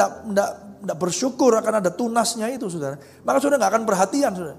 tidak 0.78 0.98
bersyukur 0.98 1.52
akan 1.58 1.82
ada 1.82 1.90
tunasnya 1.90 2.48
itu 2.54 2.70
saudara, 2.70 2.96
maka 3.26 3.38
saudara 3.42 3.58
nggak 3.62 3.72
akan 3.74 3.84
perhatian 3.84 4.32
saudara. 4.34 4.58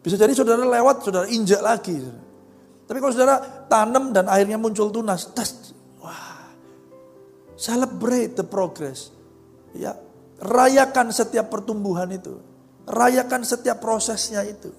Bisa 0.00 0.14
jadi 0.14 0.32
saudara 0.32 0.62
lewat, 0.62 1.02
saudara 1.02 1.26
injak 1.26 1.58
lagi. 1.58 1.98
Saudara. 1.98 2.22
Tapi 2.86 2.98
kalau 3.02 3.12
saudara 3.12 3.36
tanam 3.66 4.14
dan 4.14 4.30
akhirnya 4.30 4.54
muncul 4.62 4.94
tunas, 4.94 5.34
tas, 5.34 5.74
wah, 5.98 6.54
celebrate 7.58 8.38
the 8.38 8.46
progress. 8.46 9.10
Ya, 9.74 9.98
rayakan 10.38 11.10
setiap 11.10 11.50
pertumbuhan 11.50 12.06
itu, 12.14 12.38
rayakan 12.86 13.42
setiap 13.42 13.82
prosesnya 13.82 14.46
itu. 14.46 14.70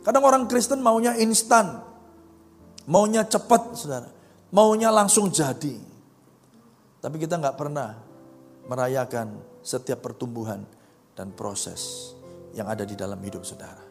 Kadang 0.00 0.24
orang 0.24 0.48
Kristen 0.48 0.80
maunya 0.80 1.12
instan. 1.20 1.84
Maunya 2.88 3.20
cepat, 3.28 3.76
saudara. 3.76 4.08
Maunya 4.48 4.88
langsung 4.88 5.28
jadi. 5.28 5.76
Tapi 7.04 7.16
kita 7.20 7.36
nggak 7.36 7.60
pernah 7.60 7.92
merayakan 8.64 9.36
setiap 9.68 10.00
pertumbuhan 10.00 10.64
dan 11.12 11.28
proses 11.36 12.12
yang 12.56 12.64
ada 12.72 12.88
di 12.88 12.96
dalam 12.96 13.20
hidup 13.20 13.44
saudara. 13.44 13.84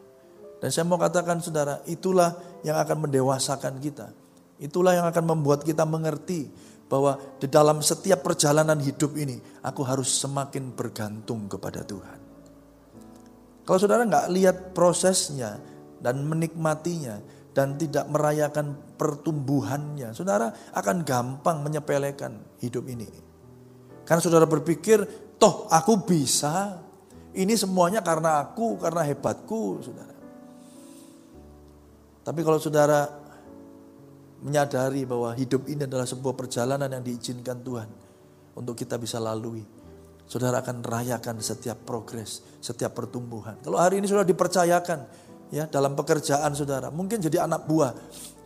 Dan 0.58 0.74
saya 0.74 0.90
mau 0.90 0.98
katakan 0.98 1.38
saudara, 1.38 1.86
itulah 1.86 2.34
yang 2.66 2.82
akan 2.82 3.06
mendewasakan 3.06 3.78
kita. 3.78 4.10
Itulah 4.58 4.98
yang 4.98 5.06
akan 5.06 5.38
membuat 5.38 5.62
kita 5.62 5.86
mengerti 5.86 6.50
bahwa 6.90 7.22
di 7.38 7.46
dalam 7.46 7.86
setiap 7.86 8.26
perjalanan 8.26 8.82
hidup 8.82 9.14
ini, 9.22 9.38
aku 9.62 9.86
harus 9.86 10.10
semakin 10.18 10.74
bergantung 10.74 11.46
kepada 11.46 11.86
Tuhan. 11.86 12.20
Kalau 13.62 13.78
saudara 13.78 14.02
nggak 14.02 14.28
lihat 14.34 14.58
prosesnya, 14.74 15.62
dan 16.02 16.22
menikmatinya 16.26 17.22
dan 17.54 17.74
tidak 17.74 18.06
merayakan 18.06 18.78
pertumbuhannya, 19.02 20.14
saudara 20.14 20.54
akan 20.78 21.02
gampang 21.02 21.66
menyepelekan 21.66 22.62
hidup 22.62 22.86
ini. 22.86 23.10
Karena 24.06 24.22
saudara 24.22 24.46
berpikir, 24.46 25.02
toh 25.38 25.70
aku 25.70 26.04
bisa, 26.06 26.82
ini 27.38 27.54
semuanya 27.54 28.02
karena 28.02 28.42
aku, 28.42 28.78
karena 28.82 29.06
hebatku, 29.06 29.82
saudara. 29.82 30.16
Tapi 32.28 32.40
kalau 32.44 32.60
saudara 32.60 33.08
menyadari 34.44 35.08
bahwa 35.08 35.34
hidup 35.34 35.66
ini 35.72 35.88
adalah 35.88 36.06
sebuah 36.06 36.36
perjalanan 36.38 36.92
yang 36.92 37.02
diizinkan 37.02 37.64
Tuhan 37.64 37.90
untuk 38.54 38.76
kita 38.76 39.00
bisa 39.00 39.18
lalui, 39.18 39.64
saudara 40.28 40.60
akan 40.60 40.84
rayakan 40.84 41.40
setiap 41.40 41.88
progres, 41.88 42.44
setiap 42.60 42.94
pertumbuhan. 42.94 43.58
Kalau 43.64 43.80
hari 43.80 44.04
ini 44.04 44.12
sudah 44.12 44.28
dipercayakan, 44.28 45.00
ya 45.52 45.66
dalam 45.68 45.96
pekerjaan 45.96 46.52
saudara. 46.52 46.92
Mungkin 46.92 47.24
jadi 47.24 47.48
anak 47.48 47.64
buah. 47.68 47.94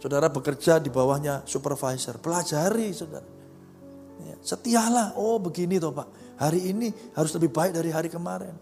Saudara 0.01 0.33
bekerja 0.33 0.81
di 0.81 0.89
bawahnya 0.89 1.45
supervisor. 1.45 2.17
Pelajari 2.17 2.89
saudara. 2.93 3.27
Ya, 4.25 4.36
setialah. 4.41 5.17
Oh 5.17 5.38
begini 5.38 5.77
toh 5.77 5.93
Pak. 5.93 6.07
Hari 6.41 6.74
ini 6.74 6.89
harus 7.13 7.29
lebih 7.38 7.53
baik 7.53 7.77
dari 7.77 7.93
hari 7.93 8.10
kemarin. 8.10 8.57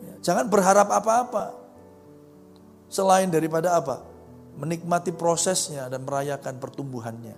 Ya, 0.00 0.14
jangan 0.32 0.48
berharap 0.48 0.88
apa-apa. 0.88 1.52
Selain 2.88 3.28
daripada 3.28 3.76
apa? 3.76 4.00
Menikmati 4.56 5.12
prosesnya 5.12 5.92
dan 5.92 6.08
merayakan 6.08 6.56
pertumbuhannya. 6.56 7.36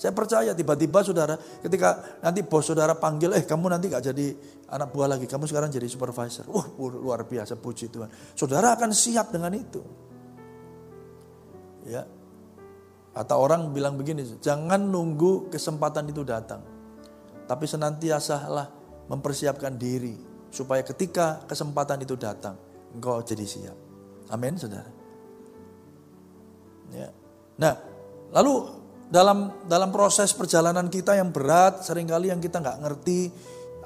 Saya 0.00 0.16
percaya 0.16 0.56
tiba-tiba 0.56 1.04
saudara 1.04 1.36
ketika 1.60 2.22
nanti 2.24 2.40
bos 2.40 2.64
saudara 2.64 2.96
panggil, 2.96 3.36
eh 3.36 3.44
kamu 3.44 3.68
nanti 3.68 3.92
gak 3.92 4.14
jadi 4.14 4.26
anak 4.72 4.96
buah 4.96 5.12
lagi, 5.12 5.28
kamu 5.28 5.44
sekarang 5.44 5.68
jadi 5.68 5.84
supervisor. 5.84 6.48
Wah 6.48 6.72
luar 6.78 7.28
biasa 7.28 7.58
puji 7.60 7.92
Tuhan. 7.92 8.08
Saudara 8.32 8.72
akan 8.78 8.96
siap 8.96 9.28
dengan 9.28 9.52
itu. 9.52 9.82
Ya. 11.84 12.06
Atau 13.12 13.42
orang 13.42 13.74
bilang 13.74 13.98
begini, 13.98 14.24
jangan 14.40 14.78
nunggu 14.78 15.52
kesempatan 15.52 16.08
itu 16.08 16.22
datang. 16.22 16.77
Tapi 17.48 17.64
senantiasalah 17.64 18.66
mempersiapkan 19.08 19.74
diri 19.80 20.14
supaya 20.52 20.84
ketika 20.84 21.42
kesempatan 21.48 22.04
itu 22.04 22.14
datang, 22.14 22.60
engkau 22.92 23.24
jadi 23.24 23.44
siap. 23.48 23.76
Amin, 24.28 24.60
saudara. 24.60 24.92
Ya. 26.92 27.08
Nah, 27.56 27.74
lalu 28.36 28.68
dalam 29.08 29.64
dalam 29.64 29.88
proses 29.88 30.36
perjalanan 30.36 30.92
kita 30.92 31.16
yang 31.16 31.32
berat, 31.32 31.80
sering 31.80 32.04
kali 32.04 32.28
yang 32.28 32.40
kita 32.44 32.60
nggak 32.60 32.80
ngerti, 32.84 33.32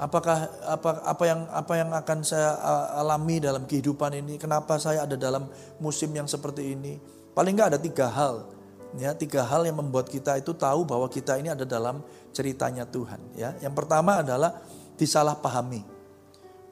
Apakah 0.02 0.50
apa 0.66 1.04
apa 1.06 1.24
yang 1.30 1.40
apa 1.46 1.72
yang 1.78 1.90
akan 1.94 2.18
saya 2.26 2.58
alami 2.98 3.38
dalam 3.38 3.68
kehidupan 3.70 4.18
ini? 4.18 4.34
Kenapa 4.34 4.74
saya 4.80 5.06
ada 5.06 5.14
dalam 5.14 5.46
musim 5.78 6.10
yang 6.10 6.26
seperti 6.26 6.74
ini? 6.74 6.98
Paling 7.36 7.54
nggak 7.54 7.70
ada 7.70 7.78
tiga 7.78 8.10
hal, 8.10 8.50
ya 8.98 9.16
tiga 9.16 9.44
hal 9.46 9.64
yang 9.64 9.80
membuat 9.80 10.08
kita 10.08 10.36
itu 10.40 10.52
tahu 10.56 10.84
bahwa 10.84 11.06
kita 11.08 11.38
ini 11.40 11.52
ada 11.52 11.64
dalam 11.68 12.00
ceritanya 12.32 12.88
Tuhan. 12.88 13.20
Ya, 13.36 13.56
yang 13.60 13.72
pertama 13.72 14.20
adalah 14.20 14.60
disalahpahami. 14.96 15.84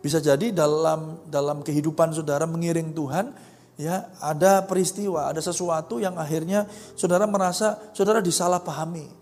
Bisa 0.00 0.16
jadi 0.20 0.52
dalam 0.52 1.20
dalam 1.28 1.60
kehidupan 1.60 2.16
saudara 2.16 2.48
mengiring 2.48 2.96
Tuhan, 2.96 3.36
ya 3.76 4.08
ada 4.20 4.64
peristiwa, 4.64 5.28
ada 5.28 5.44
sesuatu 5.44 6.00
yang 6.00 6.16
akhirnya 6.16 6.64
saudara 6.96 7.28
merasa 7.28 7.76
saudara 7.92 8.24
disalahpahami. 8.24 9.20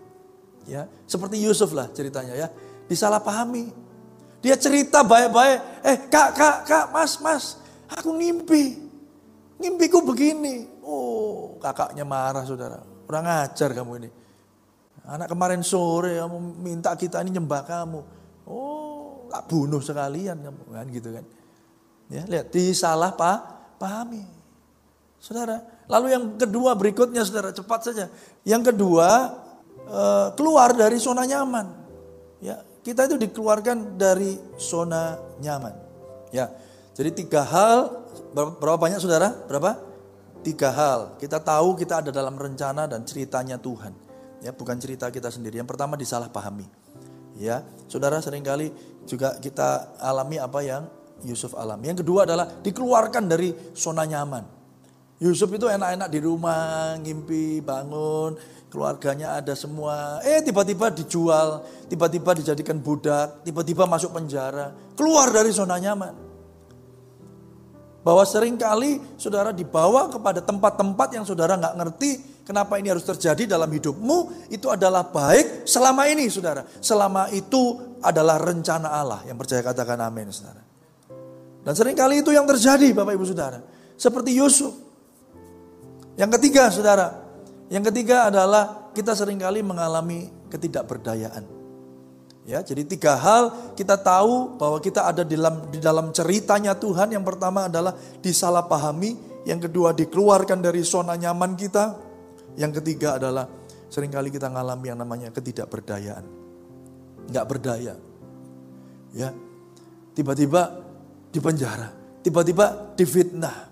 Ya, 0.69 0.87
seperti 1.09 1.41
Yusuf 1.41 1.75
lah 1.75 1.91
ceritanya 1.91 2.35
ya, 2.35 2.47
disalahpahami 2.87 3.89
dia 4.39 4.55
cerita 4.55 5.03
baik-baik. 5.03 5.59
Eh 5.83 5.97
kak, 6.07 6.29
kak, 6.35 6.57
kak, 6.63 6.85
mas, 6.95 7.19
mas. 7.19 7.43
Aku 7.91 8.15
ngimpi. 8.15 8.79
Ngimpiku 9.59 9.99
begini. 10.03 10.78
Oh 10.89 11.61
kakaknya 11.61 12.01
marah 12.01 12.41
saudara. 12.49 12.81
Kurang 13.05 13.29
ajar 13.29 13.69
kamu 13.77 13.91
ini. 14.01 14.09
Anak 15.05 15.29
kemarin 15.29 15.61
sore 15.61 16.17
kamu 16.17 16.37
minta 16.57 16.97
kita 16.97 17.21
ini 17.21 17.37
nyembah 17.37 17.61
kamu. 17.61 17.99
Oh 18.49 19.29
tak 19.29 19.45
bunuh 19.45 19.81
sekalian 19.81 20.41
kamu. 20.41 20.61
Kan 20.73 20.87
gitu 20.89 21.09
kan. 21.13 21.25
Ya, 22.09 22.25
lihat 22.25 22.49
disalah 22.49 23.13
pak, 23.13 23.37
pahami. 23.77 24.25
Saudara, 25.21 25.61
lalu 25.85 26.09
yang 26.09 26.25
kedua 26.41 26.73
berikutnya 26.73 27.21
saudara 27.21 27.53
cepat 27.53 27.85
saja. 27.85 28.09
Yang 28.41 28.73
kedua 28.73 29.07
eh, 29.85 30.27
keluar 30.33 30.73
dari 30.73 30.97
zona 30.97 31.29
nyaman. 31.29 31.69
Ya, 32.41 32.65
kita 32.81 33.05
itu 33.05 33.21
dikeluarkan 33.21 33.99
dari 33.99 34.41
zona 34.57 35.21
nyaman. 35.37 35.75
Ya. 36.33 36.49
Jadi 36.97 37.23
tiga 37.23 37.45
hal, 37.45 38.09
berapa 38.33 38.75
banyak 38.75 38.99
saudara? 38.99 39.31
Berapa? 39.47 39.88
Tiga 40.39 40.71
hal. 40.71 41.19
Kita 41.19 41.43
tahu 41.43 41.75
kita 41.75 41.99
ada 41.99 42.11
dalam 42.15 42.39
rencana 42.39 42.87
dan 42.87 43.03
ceritanya 43.03 43.59
Tuhan. 43.59 43.91
Ya, 44.39 44.55
bukan 44.55 44.79
cerita 44.79 45.11
kita 45.11 45.27
sendiri. 45.27 45.59
Yang 45.59 45.75
pertama 45.75 45.99
disalahpahami. 45.99 46.63
Ya, 47.35 47.63
saudara 47.87 48.19
sering 48.23 48.43
kali 48.43 48.71
juga 49.07 49.35
kita 49.39 49.95
alami 49.99 50.39
apa 50.39 50.59
yang 50.63 50.83
Yusuf 51.27 51.55
alami. 51.55 51.91
Yang 51.91 52.07
kedua 52.07 52.23
adalah 52.23 52.47
dikeluarkan 52.63 53.27
dari 53.27 53.51
zona 53.75 54.07
nyaman. 54.07 54.43
Yusuf 55.19 55.51
itu 55.51 55.67
enak-enak 55.67 56.07
di 56.07 56.19
rumah, 56.23 56.95
ngimpi, 56.95 57.59
bangun, 57.59 58.39
keluarganya 58.71 59.35
ada 59.35 59.51
semua. 59.51 60.23
Eh 60.23 60.39
tiba-tiba 60.39 60.87
dijual, 60.95 61.67
tiba-tiba 61.91 62.31
dijadikan 62.39 62.79
budak, 62.79 63.43
tiba-tiba 63.43 63.83
masuk 63.83 64.15
penjara, 64.15 64.71
keluar 64.95 65.27
dari 65.35 65.51
zona 65.51 65.75
nyaman. 65.75 66.28
Bahwa 68.09 68.25
sering 68.25 68.57
kali 68.57 68.97
saudara 69.21 69.53
dibawa 69.53 70.09
kepada 70.09 70.41
tempat-tempat 70.41 71.13
yang 71.13 71.29
saudara 71.29 71.61
nggak 71.61 71.77
ngerti 71.77 72.11
kenapa 72.41 72.81
ini 72.81 72.89
harus 72.89 73.05
terjadi 73.05 73.45
dalam 73.45 73.69
hidupmu, 73.69 74.49
itu 74.49 74.65
adalah 74.65 75.05
baik 75.13 75.69
selama 75.69 76.09
ini 76.09 76.25
saudara. 76.25 76.65
Selama 76.81 77.29
itu 77.29 77.77
adalah 78.01 78.41
rencana 78.41 78.97
Allah. 78.97 79.21
Yang 79.29 79.45
percaya 79.45 79.61
katakan 79.61 80.01
amin 80.01 80.33
saudara. 80.33 80.65
Dan 81.61 81.73
sering 81.77 81.93
kali 81.93 82.25
itu 82.25 82.33
yang 82.33 82.49
terjadi 82.49 82.97
Bapak 82.97 83.13
Ibu 83.13 83.25
Saudara. 83.29 83.61
Seperti 83.93 84.33
Yusuf. 84.33 84.73
Yang 86.17 86.41
ketiga, 86.41 86.73
saudara, 86.73 87.13
yang 87.69 87.85
ketiga 87.85 88.33
adalah 88.33 88.89
kita 88.97 89.13
sering 89.13 89.37
kali 89.37 89.61
mengalami 89.61 90.33
ketidakberdayaan. 90.49 91.58
Ya, 92.47 92.63
jadi 92.65 92.81
tiga 92.87 93.13
hal 93.19 93.75
kita 93.75 93.99
tahu 93.99 94.57
bahwa 94.57 94.79
kita 94.81 95.05
ada 95.05 95.21
di 95.21 95.37
dalam 95.37 95.69
di 95.69 95.79
dalam 95.79 96.09
ceritanya 96.15 96.73
Tuhan. 96.73 97.13
Yang 97.13 97.25
pertama 97.35 97.67
adalah 97.67 97.93
disalahpahami, 98.23 99.43
yang 99.45 99.59
kedua 99.61 99.93
dikeluarkan 99.93 100.63
dari 100.63 100.81
zona 100.81 101.13
nyaman 101.19 101.53
kita, 101.53 101.99
yang 102.57 102.73
ketiga 102.73 103.21
adalah 103.21 103.45
sering 103.91 104.09
kali 104.09 104.33
kita 104.33 104.49
mengalami 104.49 104.85
yang 104.89 104.99
namanya 104.99 105.29
ketidakberdayaan. 105.29 106.25
Enggak 107.29 107.45
berdaya. 107.45 107.93
Ya. 109.13 109.29
Tiba-tiba 110.17 110.83
di 111.29 111.39
penjara, 111.39 111.93
tiba-tiba 112.25 112.97
difitnah, 112.97 113.69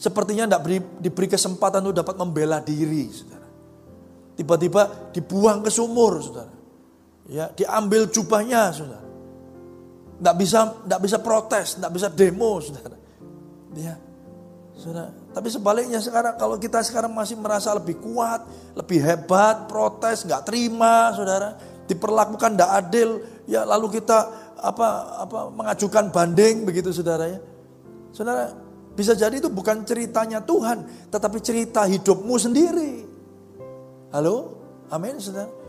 Sepertinya 0.00 0.48
tidak 0.48 0.64
diberi, 0.64 0.78
diberi 0.96 1.28
kesempatan 1.28 1.84
untuk 1.84 2.00
dapat 2.00 2.16
membela 2.16 2.56
diri. 2.64 3.04
Tiba-tiba 4.32 5.12
dibuang 5.12 5.60
ke 5.60 5.68
sumur, 5.68 6.24
saudara. 6.24 6.48
Ya, 7.30 7.46
diambil 7.54 8.10
jubahnya, 8.10 8.74
saudara. 8.74 9.06
Tidak 10.18 10.34
bisa, 10.34 10.60
tidak 10.82 11.00
bisa 11.06 11.18
protes, 11.22 11.78
tidak 11.78 11.92
bisa 11.94 12.08
demo, 12.10 12.58
saudara. 12.58 12.98
Ya, 13.78 13.94
saudara. 14.74 15.14
Tapi 15.30 15.46
sebaliknya 15.46 16.02
sekarang 16.02 16.34
kalau 16.34 16.58
kita 16.58 16.82
sekarang 16.82 17.14
masih 17.14 17.38
merasa 17.38 17.70
lebih 17.70 18.02
kuat, 18.02 18.42
lebih 18.74 18.98
hebat, 18.98 19.70
protes, 19.70 20.26
nggak 20.26 20.42
terima, 20.42 21.14
saudara, 21.14 21.54
diperlakukan 21.86 22.58
tidak 22.58 22.70
adil, 22.74 23.22
ya 23.46 23.62
lalu 23.62 24.02
kita 24.02 24.18
apa 24.58 24.88
apa 25.22 25.38
mengajukan 25.54 26.10
banding 26.10 26.66
begitu, 26.66 26.90
saudara 26.90 27.30
ya. 27.30 27.38
Saudara, 28.10 28.50
bisa 28.98 29.14
jadi 29.14 29.38
itu 29.38 29.46
bukan 29.46 29.86
ceritanya 29.86 30.42
Tuhan, 30.42 30.82
tetapi 31.14 31.38
cerita 31.38 31.86
hidupmu 31.86 32.34
sendiri. 32.42 33.06
Halo? 34.10 34.58
Amin, 34.90 35.22
saudara. 35.22 35.59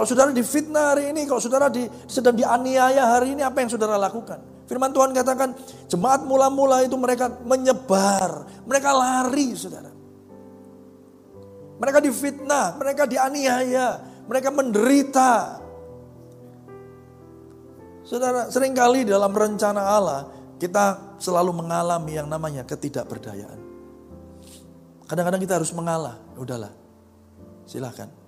Kalau 0.00 0.16
saudara 0.16 0.32
difitnah 0.32 0.96
hari 0.96 1.12
ini, 1.12 1.28
kalau 1.28 1.44
saudara 1.44 1.68
di, 1.68 1.84
sedang 2.08 2.32
dianiaya 2.32 3.04
hari 3.04 3.36
ini, 3.36 3.44
apa 3.44 3.60
yang 3.60 3.68
saudara 3.68 4.00
lakukan? 4.00 4.64
Firman 4.64 4.96
Tuhan 4.96 5.12
katakan, 5.12 5.52
jemaat 5.92 6.24
mula-mula 6.24 6.80
itu 6.80 6.96
mereka 6.96 7.28
menyebar, 7.44 8.48
mereka 8.64 8.96
lari, 8.96 9.52
saudara. 9.52 9.92
Mereka 11.76 12.00
difitnah, 12.00 12.80
mereka 12.80 13.04
dianiaya, 13.04 14.00
mereka 14.24 14.48
menderita. 14.48 15.60
Saudara, 18.00 18.48
sering 18.48 18.72
kali 18.72 19.04
dalam 19.04 19.36
rencana 19.36 19.84
Allah, 19.84 20.32
kita 20.56 21.20
selalu 21.20 21.60
mengalami 21.60 22.16
yang 22.16 22.24
namanya 22.24 22.64
ketidakberdayaan. 22.64 23.60
Kadang-kadang 25.04 25.44
kita 25.44 25.60
harus 25.60 25.76
mengalah, 25.76 26.16
udahlah. 26.40 26.72
Silahkan. 27.68 28.19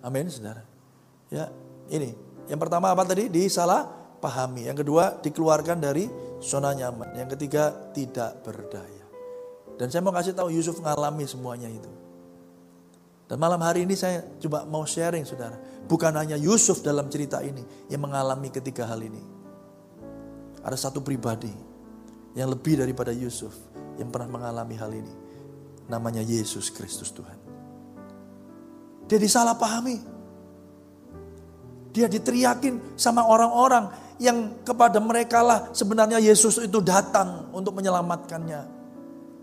Amin, 0.00 0.28
saudara. 0.32 0.64
Ya, 1.28 1.52
ini. 1.92 2.16
Yang 2.50 2.60
pertama 2.66 2.90
apa 2.90 3.06
tadi? 3.06 3.30
Disalah 3.30 3.86
pahami. 4.18 4.66
Yang 4.66 4.84
kedua, 4.84 5.20
dikeluarkan 5.22 5.78
dari 5.80 6.08
zona 6.42 6.74
nyaman. 6.76 7.14
Yang 7.14 7.38
ketiga, 7.38 7.72
tidak 7.94 8.42
berdaya. 8.42 9.06
Dan 9.80 9.88
saya 9.88 10.04
mau 10.04 10.12
kasih 10.12 10.36
tahu 10.36 10.52
Yusuf 10.52 10.76
mengalami 10.84 11.24
semuanya 11.24 11.72
itu. 11.72 11.88
Dan 13.24 13.40
malam 13.40 13.62
hari 13.64 13.88
ini 13.88 13.96
saya 13.96 14.26
coba 14.42 14.68
mau 14.68 14.84
sharing 14.84 15.24
saudara. 15.24 15.56
Bukan 15.88 16.12
hanya 16.20 16.36
Yusuf 16.36 16.84
dalam 16.84 17.08
cerita 17.08 17.40
ini 17.40 17.64
yang 17.88 18.04
mengalami 18.04 18.52
ketiga 18.52 18.84
hal 18.84 19.00
ini. 19.00 19.22
Ada 20.60 20.90
satu 20.90 21.00
pribadi 21.00 21.54
yang 22.36 22.52
lebih 22.52 22.76
daripada 22.76 23.08
Yusuf 23.14 23.56
yang 23.96 24.12
pernah 24.12 24.28
mengalami 24.28 24.76
hal 24.76 24.92
ini. 24.92 25.14
Namanya 25.88 26.20
Yesus 26.20 26.68
Kristus 26.68 27.08
Tuhan. 27.16 27.39
Dia 29.10 29.18
disalahpahami. 29.18 29.98
Dia 31.90 32.06
diteriakin 32.06 32.94
sama 32.94 33.26
orang-orang 33.26 33.90
yang 34.22 34.62
kepada 34.62 35.02
mereka 35.02 35.42
lah 35.42 35.74
sebenarnya 35.74 36.22
Yesus 36.22 36.62
itu 36.62 36.78
datang 36.78 37.50
untuk 37.50 37.74
menyelamatkannya. 37.74 38.78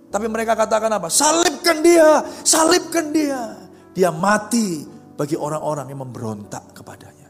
Tapi 0.08 0.26
mereka 0.32 0.56
katakan 0.56 0.88
apa? 0.96 1.12
Salibkan 1.12 1.84
dia, 1.84 2.24
salibkan 2.48 3.12
dia. 3.12 3.60
Dia 3.92 4.08
mati 4.08 4.88
bagi 5.20 5.36
orang-orang 5.36 5.92
yang 5.92 6.08
memberontak 6.08 6.72
kepadanya. 6.72 7.28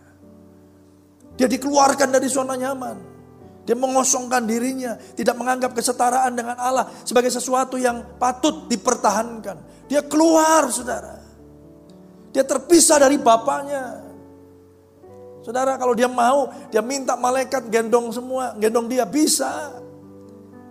Dia 1.34 1.50
dikeluarkan 1.50 2.14
dari 2.14 2.30
zona 2.30 2.54
nyaman. 2.54 3.18
Dia 3.66 3.74
mengosongkan 3.74 4.46
dirinya, 4.46 4.96
tidak 5.18 5.36
menganggap 5.36 5.74
kesetaraan 5.74 6.38
dengan 6.38 6.56
Allah 6.62 6.88
sebagai 7.04 7.34
sesuatu 7.34 7.76
yang 7.82 8.16
patut 8.22 8.70
dipertahankan. 8.70 9.90
Dia 9.90 10.06
keluar, 10.06 10.70
saudara. 10.70 11.17
Dia 12.38 12.46
terpisah 12.46 13.02
dari 13.02 13.18
bapaknya. 13.18 13.98
Saudara, 15.42 15.74
kalau 15.74 15.98
dia 15.98 16.06
mau, 16.06 16.54
dia 16.70 16.86
minta 16.86 17.18
malaikat 17.18 17.66
gendong 17.74 18.14
semua, 18.14 18.54
gendong 18.62 18.86
dia 18.86 19.10
bisa. 19.10 19.74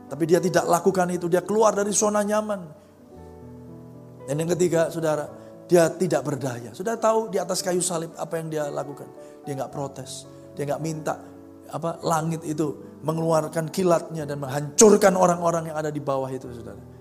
Tapi 0.07 0.31
dia 0.31 0.39
tidak 0.39 0.63
lakukan 0.63 1.11
itu, 1.11 1.27
dia 1.27 1.43
keluar 1.43 1.75
dari 1.75 1.91
zona 1.91 2.23
nyaman. 2.23 2.71
Dan 4.31 4.47
yang 4.47 4.55
ketiga, 4.55 4.95
saudara, 4.95 5.27
dia 5.67 5.91
tidak 5.91 6.23
berdaya. 6.23 6.71
Sudah 6.71 6.95
tahu 6.95 7.35
di 7.35 7.43
atas 7.43 7.67
kayu 7.67 7.83
salib 7.83 8.15
apa 8.15 8.39
yang 8.39 8.47
dia 8.47 8.71
lakukan? 8.71 9.11
Dia 9.43 9.59
nggak 9.59 9.73
protes, 9.75 10.23
dia 10.55 10.71
nggak 10.71 10.79
minta 10.79 11.19
apa 11.67 11.99
langit 12.07 12.47
itu 12.47 12.79
mengeluarkan 13.03 13.75
kilatnya 13.75 14.23
dan 14.23 14.39
menghancurkan 14.39 15.19
orang-orang 15.19 15.75
yang 15.75 15.83
ada 15.83 15.91
di 15.91 15.99
bawah 15.99 16.31
itu 16.31 16.47
saudara. 16.47 16.96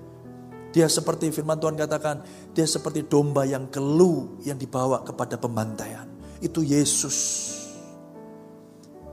Dia 0.75 0.91
seperti 0.91 1.31
firman 1.31 1.55
Tuhan 1.55 1.79
katakan, 1.79 2.19
dia 2.51 2.67
seperti 2.67 3.07
domba 3.07 3.47
yang 3.47 3.71
kelu 3.71 4.43
yang 4.43 4.59
dibawa 4.59 5.07
kepada 5.07 5.39
pembantaian. 5.39 6.03
Itu 6.43 6.59
Yesus. 6.67 7.47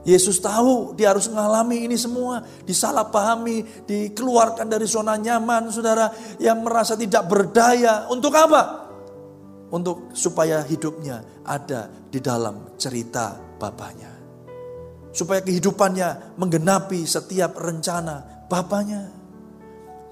Yesus 0.03 0.43
tahu 0.43 0.91
dia 0.99 1.15
harus 1.15 1.31
mengalami 1.31 1.87
ini 1.87 1.95
semua, 1.95 2.43
disalahpahami, 2.67 3.87
dikeluarkan 3.87 4.67
dari 4.67 4.83
zona 4.83 5.15
nyaman, 5.15 5.71
saudara 5.71 6.11
yang 6.35 6.59
merasa 6.59 6.99
tidak 6.99 7.31
berdaya. 7.31 8.11
Untuk 8.11 8.35
apa? 8.35 8.91
Untuk 9.71 10.11
supaya 10.11 10.59
hidupnya 10.67 11.23
ada 11.47 11.87
di 12.11 12.19
dalam 12.19 12.75
cerita 12.75 13.39
Bapaknya. 13.55 14.11
Supaya 15.15 15.39
kehidupannya 15.39 16.35
menggenapi 16.35 17.07
setiap 17.07 17.55
rencana 17.55 18.43
Bapaknya. 18.51 19.22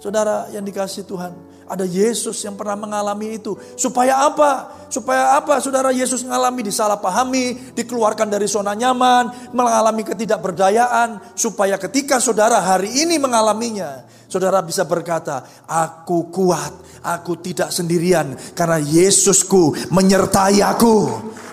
Saudara 0.02 0.50
yang 0.50 0.66
dikasih 0.66 1.06
Tuhan, 1.06 1.30
ada 1.70 1.86
Yesus 1.86 2.42
yang 2.42 2.58
pernah 2.58 2.74
mengalami 2.74 3.38
itu. 3.38 3.54
Supaya 3.78 4.26
apa? 4.26 4.84
Supaya 4.90 5.38
apa 5.38 5.62
saudara 5.62 5.94
Yesus 5.94 6.26
mengalami 6.26 6.66
disalahpahami, 6.66 7.78
dikeluarkan 7.78 8.28
dari 8.28 8.50
zona 8.50 8.74
nyaman, 8.74 9.54
mengalami 9.54 10.02
ketidakberdayaan. 10.04 11.38
Supaya 11.38 11.78
ketika 11.78 12.18
saudara 12.18 12.60
hari 12.60 13.06
ini 13.06 13.22
mengalaminya, 13.22 14.04
saudara 14.26 14.60
bisa 14.66 14.90
berkata, 14.90 15.48
aku 15.70 16.34
kuat, 16.34 16.76
aku 17.06 17.38
tidak 17.38 17.70
sendirian. 17.72 18.36
Karena 18.52 18.82
Yesusku 18.82 19.94
menyertai 19.94 20.66
aku, 20.66 21.08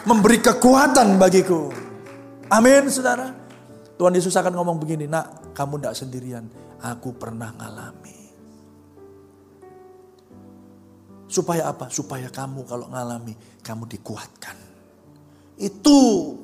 memberi 0.09 0.43
kekuatan 0.43 1.21
bagiku. 1.21 1.71
Amin 2.51 2.89
saudara. 2.89 3.29
Tuhan 3.95 4.17
Yesus 4.17 4.35
akan 4.35 4.57
ngomong 4.57 4.81
begini, 4.83 5.05
nak 5.05 5.55
kamu 5.55 5.79
tidak 5.79 5.95
sendirian, 6.01 6.49
aku 6.83 7.15
pernah 7.15 7.55
ngalami. 7.55 8.18
Supaya 11.29 11.69
apa? 11.69 11.93
Supaya 11.93 12.33
kamu 12.33 12.65
kalau 12.65 12.89
ngalami, 12.89 13.37
kamu 13.61 13.85
dikuatkan. 13.85 14.57
Itu 15.61 15.99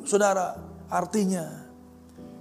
saudara 0.05 0.53
artinya. 0.93 1.65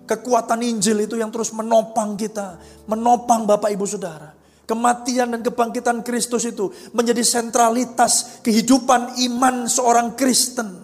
Kekuatan 0.04 0.60
Injil 0.68 1.08
itu 1.08 1.16
yang 1.16 1.32
terus 1.32 1.56
menopang 1.56 2.20
kita. 2.20 2.60
Menopang 2.92 3.48
Bapak 3.48 3.72
Ibu 3.72 3.88
Saudara. 3.88 4.36
Kematian 4.68 5.32
dan 5.32 5.42
kebangkitan 5.44 6.04
Kristus 6.04 6.44
itu 6.44 6.72
menjadi 6.92 7.24
sentralitas 7.24 8.44
kehidupan 8.44 9.16
iman 9.32 9.68
seorang 9.68 10.16
Kristen. 10.20 10.84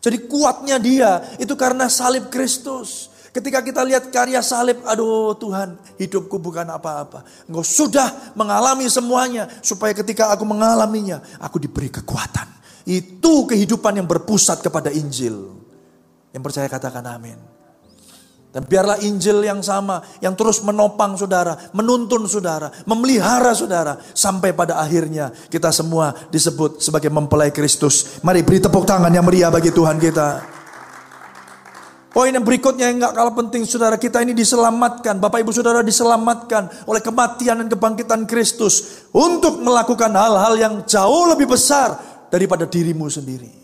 Jadi 0.00 0.28
kuatnya 0.28 0.80
dia 0.80 1.20
itu 1.36 1.52
karena 1.56 1.88
salib 1.88 2.32
Kristus. 2.32 3.09
Ketika 3.30 3.62
kita 3.62 3.86
lihat 3.86 4.10
karya 4.10 4.42
salib, 4.42 4.82
aduh 4.82 5.38
Tuhan, 5.38 5.78
hidupku 6.02 6.42
bukan 6.42 6.66
apa-apa. 6.66 7.22
Engkau 7.46 7.62
sudah 7.62 8.34
mengalami 8.34 8.90
semuanya, 8.90 9.46
supaya 9.62 9.94
ketika 9.94 10.34
aku 10.34 10.42
mengalaminya, 10.42 11.22
aku 11.38 11.62
diberi 11.62 11.94
kekuatan. 11.94 12.50
Itu 12.82 13.46
kehidupan 13.46 14.02
yang 14.02 14.10
berpusat 14.10 14.66
kepada 14.66 14.90
Injil. 14.90 15.46
Yang 16.34 16.42
percaya 16.42 16.66
katakan 16.66 17.06
amin. 17.06 17.38
Dan 18.50 18.66
biarlah 18.66 18.98
Injil 19.06 19.46
yang 19.46 19.62
sama, 19.62 20.02
yang 20.18 20.34
terus 20.34 20.58
menopang 20.66 21.14
saudara, 21.14 21.54
menuntun 21.70 22.26
saudara, 22.26 22.74
memelihara 22.82 23.54
saudara. 23.54 23.94
Sampai 24.10 24.50
pada 24.50 24.82
akhirnya 24.82 25.30
kita 25.46 25.70
semua 25.70 26.10
disebut 26.34 26.82
sebagai 26.82 27.14
mempelai 27.14 27.54
Kristus. 27.54 28.18
Mari 28.26 28.42
beri 28.42 28.58
tepuk 28.58 28.82
tangan 28.82 29.14
yang 29.14 29.22
meriah 29.22 29.54
bagi 29.54 29.70
Tuhan 29.70 30.02
kita. 30.02 30.58
Poin 32.10 32.34
yang 32.34 32.42
berikutnya 32.42 32.90
yang 32.90 32.98
gak 32.98 33.14
kalah 33.14 33.34
penting, 33.38 33.62
saudara 33.62 33.94
kita 33.94 34.18
ini 34.26 34.34
diselamatkan, 34.34 35.22
Bapak 35.22 35.46
Ibu 35.46 35.54
Saudara 35.54 35.78
diselamatkan 35.78 36.90
oleh 36.90 36.98
kematian 36.98 37.62
dan 37.62 37.68
kebangkitan 37.70 38.26
Kristus 38.26 39.06
untuk 39.14 39.62
melakukan 39.62 40.10
hal-hal 40.10 40.58
yang 40.58 40.74
jauh 40.82 41.30
lebih 41.30 41.46
besar 41.46 41.94
daripada 42.26 42.66
dirimu 42.66 43.06
sendiri. 43.06 43.54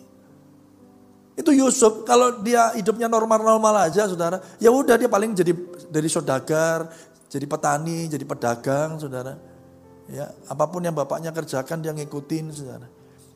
Itu 1.35 1.51
Yusuf, 1.51 2.07
kalau 2.07 2.39
dia 2.39 2.71
hidupnya 2.79 3.11
normal-normal 3.11 3.91
aja, 3.91 4.07
saudara, 4.07 4.39
ya 4.63 4.71
udah 4.71 4.95
dia 4.95 5.11
paling 5.11 5.35
jadi 5.35 5.51
dari 5.91 6.07
saudagar, 6.07 6.87
jadi 7.27 7.51
petani, 7.51 8.07
jadi 8.07 8.23
pedagang, 8.23 8.95
saudara. 9.03 9.35
Ya, 10.07 10.31
apa 10.47 10.71
pun 10.71 10.87
yang 10.87 10.95
bapaknya 10.95 11.35
kerjakan 11.35 11.83
dia 11.83 11.91
ngikutin, 11.91 12.55
saudara. 12.55 12.87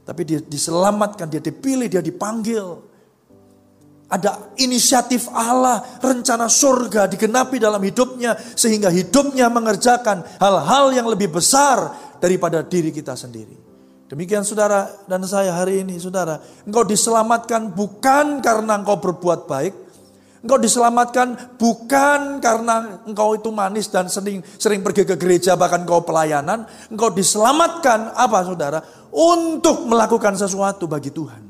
Tapi 0.06 0.22
dia 0.22 0.38
diselamatkan, 0.38 1.26
dia 1.26 1.42
dipilih, 1.42 1.90
dia 1.90 1.98
dipanggil 1.98 2.89
ada 4.10 4.50
inisiatif 4.58 5.30
Allah, 5.30 6.02
rencana 6.02 6.50
surga 6.50 7.06
digenapi 7.06 7.62
dalam 7.62 7.78
hidupnya 7.78 8.34
sehingga 8.34 8.90
hidupnya 8.90 9.46
mengerjakan 9.46 10.26
hal-hal 10.42 10.90
yang 10.90 11.06
lebih 11.06 11.30
besar 11.30 11.94
daripada 12.18 12.66
diri 12.66 12.90
kita 12.90 13.14
sendiri. 13.14 13.54
Demikian 14.10 14.42
saudara 14.42 14.90
dan 15.06 15.22
saya 15.22 15.54
hari 15.54 15.86
ini 15.86 15.94
saudara, 16.02 16.42
engkau 16.66 16.82
diselamatkan 16.82 17.70
bukan 17.70 18.42
karena 18.42 18.82
engkau 18.82 18.98
berbuat 18.98 19.46
baik, 19.46 19.74
engkau 20.42 20.58
diselamatkan 20.58 21.54
bukan 21.54 22.42
karena 22.42 23.06
engkau 23.06 23.38
itu 23.38 23.54
manis 23.54 23.86
dan 23.86 24.10
sering 24.10 24.42
sering 24.58 24.82
pergi 24.82 25.06
ke 25.06 25.14
gereja 25.14 25.54
bahkan 25.54 25.86
engkau 25.86 26.02
pelayanan, 26.02 26.66
engkau 26.90 27.14
diselamatkan 27.14 28.10
apa 28.18 28.38
saudara? 28.42 28.82
Untuk 29.14 29.86
melakukan 29.86 30.34
sesuatu 30.34 30.90
bagi 30.90 31.14
Tuhan. 31.14 31.49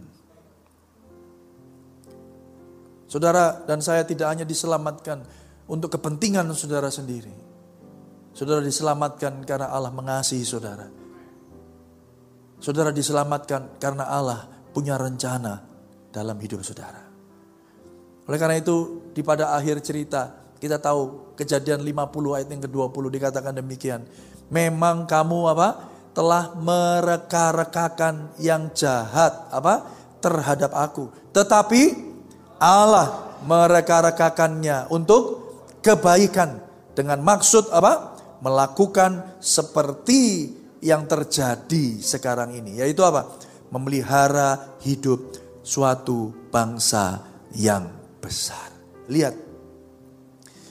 Saudara 3.11 3.66
dan 3.66 3.83
saya 3.83 4.07
tidak 4.07 4.31
hanya 4.31 4.46
diselamatkan 4.46 5.27
untuk 5.66 5.99
kepentingan 5.99 6.46
saudara 6.55 6.87
sendiri. 6.94 7.35
Saudara 8.31 8.62
diselamatkan 8.62 9.42
karena 9.42 9.66
Allah 9.66 9.90
mengasihi 9.90 10.46
saudara. 10.46 10.87
Saudara 12.62 12.94
diselamatkan 12.94 13.83
karena 13.83 14.07
Allah 14.07 14.46
punya 14.70 14.94
rencana 14.94 15.59
dalam 16.14 16.38
hidup 16.38 16.62
saudara. 16.62 17.03
Oleh 18.31 18.38
karena 18.38 18.62
itu 18.62 19.11
di 19.11 19.27
pada 19.27 19.59
akhir 19.59 19.83
cerita 19.83 20.55
kita 20.62 20.79
tahu 20.79 21.35
kejadian 21.35 21.83
50 21.83 22.37
ayat 22.38 22.46
yang 22.46 22.62
ke-20 22.62 23.05
dikatakan 23.11 23.59
demikian. 23.59 24.07
Memang 24.55 25.11
kamu 25.11 25.51
apa? 25.51 25.68
telah 26.11 26.59
mereka-rekakan 26.59 28.35
yang 28.42 28.75
jahat 28.75 29.46
apa 29.55 29.87
terhadap 30.18 30.75
aku. 30.75 31.07
Tetapi 31.31 32.10
Allah 32.61 33.40
mereka-rekakannya 33.40 34.92
untuk 34.92 35.49
kebaikan 35.81 36.61
dengan 36.92 37.25
maksud 37.25 37.73
apa? 37.73 38.20
Melakukan 38.44 39.40
seperti 39.40 40.53
yang 40.85 41.05
terjadi 41.09 42.01
sekarang 42.01 42.57
ini, 42.57 42.81
yaitu 42.85 43.01
apa? 43.01 43.33
Memelihara 43.73 44.77
hidup 44.85 45.37
suatu 45.64 46.33
bangsa 46.53 47.20
yang 47.57 47.88
besar. 48.20 48.73
Lihat, 49.09 49.37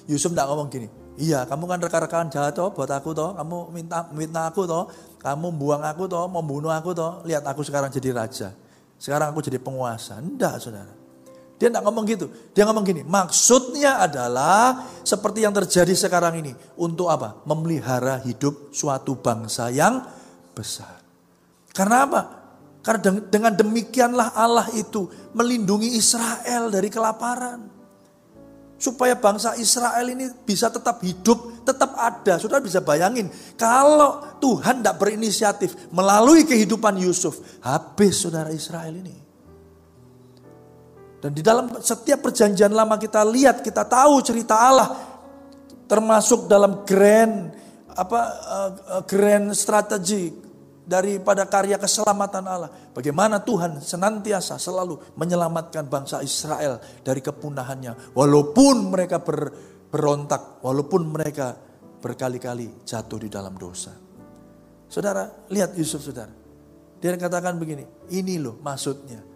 Yusuf 0.10 0.34
tidak 0.34 0.49
ngomong 0.49 0.69
gini, 0.69 0.89
iya 1.17 1.45
kamu 1.45 1.69
kan 1.69 1.80
rekan-rekan 1.82 2.30
jahat 2.34 2.58
toh 2.58 2.73
buat 2.73 2.89
aku 2.89 3.13
toh, 3.13 3.38
kamu 3.38 3.58
minta 3.69 4.10
minta 4.13 4.49
aku 4.49 4.65
toh, 4.65 4.89
kamu 5.21 5.54
buang 5.54 5.86
aku 5.86 6.10
toh, 6.10 6.25
membunuh 6.25 6.73
aku 6.73 6.93
toh, 6.97 7.21
lihat 7.25 7.45
aku 7.45 7.62
sekarang 7.62 7.93
jadi 7.93 8.13
raja, 8.17 8.49
sekarang 8.97 9.30
aku 9.30 9.45
jadi 9.45 9.62
penguasa. 9.62 10.17
Enggak 10.17 10.58
saudara. 10.58 10.98
Dia 11.59 11.67
tidak 11.67 11.83
ngomong 11.83 12.07
gitu. 12.07 12.31
Dia 12.55 12.63
ngomong 12.63 12.87
gini, 12.87 13.03
maksudnya 13.03 13.99
adalah 13.99 14.87
seperti 15.03 15.43
yang 15.43 15.51
terjadi 15.51 15.91
sekarang 15.91 16.39
ini. 16.39 16.55
Untuk 16.79 17.11
apa? 17.11 17.43
Memelihara 17.43 18.23
hidup 18.23 18.71
suatu 18.71 19.19
bangsa 19.19 19.67
yang 19.67 19.99
besar. 20.55 21.03
Karena 21.75 22.07
apa? 22.07 22.21
Karena 22.79 23.19
dengan 23.27 23.51
demikianlah 23.59 24.39
Allah 24.39 24.71
itu 24.71 25.11
melindungi 25.35 25.99
Israel 25.99 26.71
dari 26.71 26.87
kelaparan. 26.87 27.67
Supaya 28.79 29.19
bangsa 29.19 29.59
Israel 29.59 30.07
ini 30.07 30.31
bisa 30.47 30.71
tetap 30.71 31.03
hidup, 31.03 31.67
tetap 31.67 31.91
ada. 31.99 32.39
Saudara 32.39 32.63
bisa 32.63 32.79
bayangin, 32.79 33.27
kalau 33.59 34.23
Tuhan 34.39 34.79
tidak 34.79 34.95
berinisiatif 34.95 35.91
melalui 35.91 36.47
kehidupan 36.47 36.95
Yusuf, 37.03 37.43
habis 37.59 38.23
saudara 38.23 38.47
Israel 38.55 38.95
ini. 38.95 39.28
Dan 41.19 41.36
di 41.36 41.43
dalam 41.43 41.84
setiap 41.84 42.23
perjanjian 42.23 42.71
lama 42.71 42.95
kita 42.95 43.27
lihat, 43.27 43.60
kita 43.60 43.84
tahu 43.84 44.23
cerita 44.23 44.55
Allah. 44.55 44.89
Termasuk 45.89 46.47
dalam 46.47 46.88
grand 46.88 47.51
apa 47.91 48.19
uh, 48.47 49.01
grand 49.03 49.51
strategi 49.51 50.32
daripada 50.89 51.43
karya 51.45 51.75
keselamatan 51.75 52.43
Allah. 52.47 52.71
Bagaimana 52.95 53.43
Tuhan 53.43 53.84
senantiasa 53.84 54.55
selalu 54.55 55.19
menyelamatkan 55.19 55.86
bangsa 55.91 56.23
Israel 56.23 56.79
dari 57.03 57.19
kepunahannya. 57.19 58.15
Walaupun 58.15 58.89
mereka 58.89 59.19
ber, 59.19 59.51
berontak, 59.91 60.63
walaupun 60.63 61.10
mereka 61.12 61.53
berkali-kali 61.99 62.88
jatuh 62.88 63.19
di 63.19 63.29
dalam 63.29 63.60
dosa. 63.60 63.91
Saudara, 64.89 65.45
lihat 65.51 65.75
Yusuf 65.75 66.01
saudara. 66.01 66.34
Dia 66.99 67.15
katakan 67.15 67.55
begini, 67.55 67.86
ini 68.12 68.41
loh 68.41 68.60
maksudnya 68.60 69.28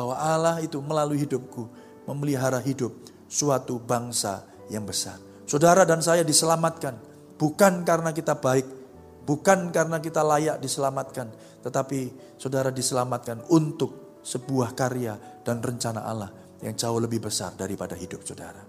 bahwa 0.00 0.16
Allah 0.16 0.64
itu 0.64 0.80
melalui 0.80 1.20
hidupku 1.20 1.68
memelihara 2.08 2.56
hidup 2.64 2.96
suatu 3.28 3.76
bangsa 3.76 4.48
yang 4.72 4.88
besar. 4.88 5.20
Saudara 5.44 5.84
dan 5.84 6.00
saya 6.00 6.24
diselamatkan 6.24 6.96
bukan 7.36 7.84
karena 7.84 8.16
kita 8.16 8.40
baik, 8.40 8.64
bukan 9.28 9.68
karena 9.68 10.00
kita 10.00 10.24
layak 10.24 10.56
diselamatkan, 10.56 11.28
tetapi 11.60 12.16
saudara 12.40 12.72
diselamatkan 12.72 13.44
untuk 13.52 14.24
sebuah 14.24 14.72
karya 14.72 15.44
dan 15.44 15.60
rencana 15.60 16.00
Allah 16.00 16.32
yang 16.64 16.72
jauh 16.72 16.96
lebih 16.96 17.28
besar 17.28 17.52
daripada 17.52 17.92
hidup 17.92 18.24
saudara. 18.24 18.64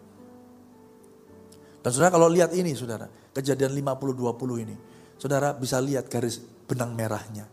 Dan 1.79 1.89
saudara 1.95 2.11
kalau 2.11 2.27
lihat 2.27 2.51
ini 2.51 2.75
saudara, 2.75 3.07
kejadian 3.31 3.71
50-20 3.71 4.67
ini. 4.67 4.75
Saudara 5.15 5.55
bisa 5.55 5.79
lihat 5.79 6.11
garis 6.11 6.43
benang 6.67 6.91
merahnya. 6.91 7.47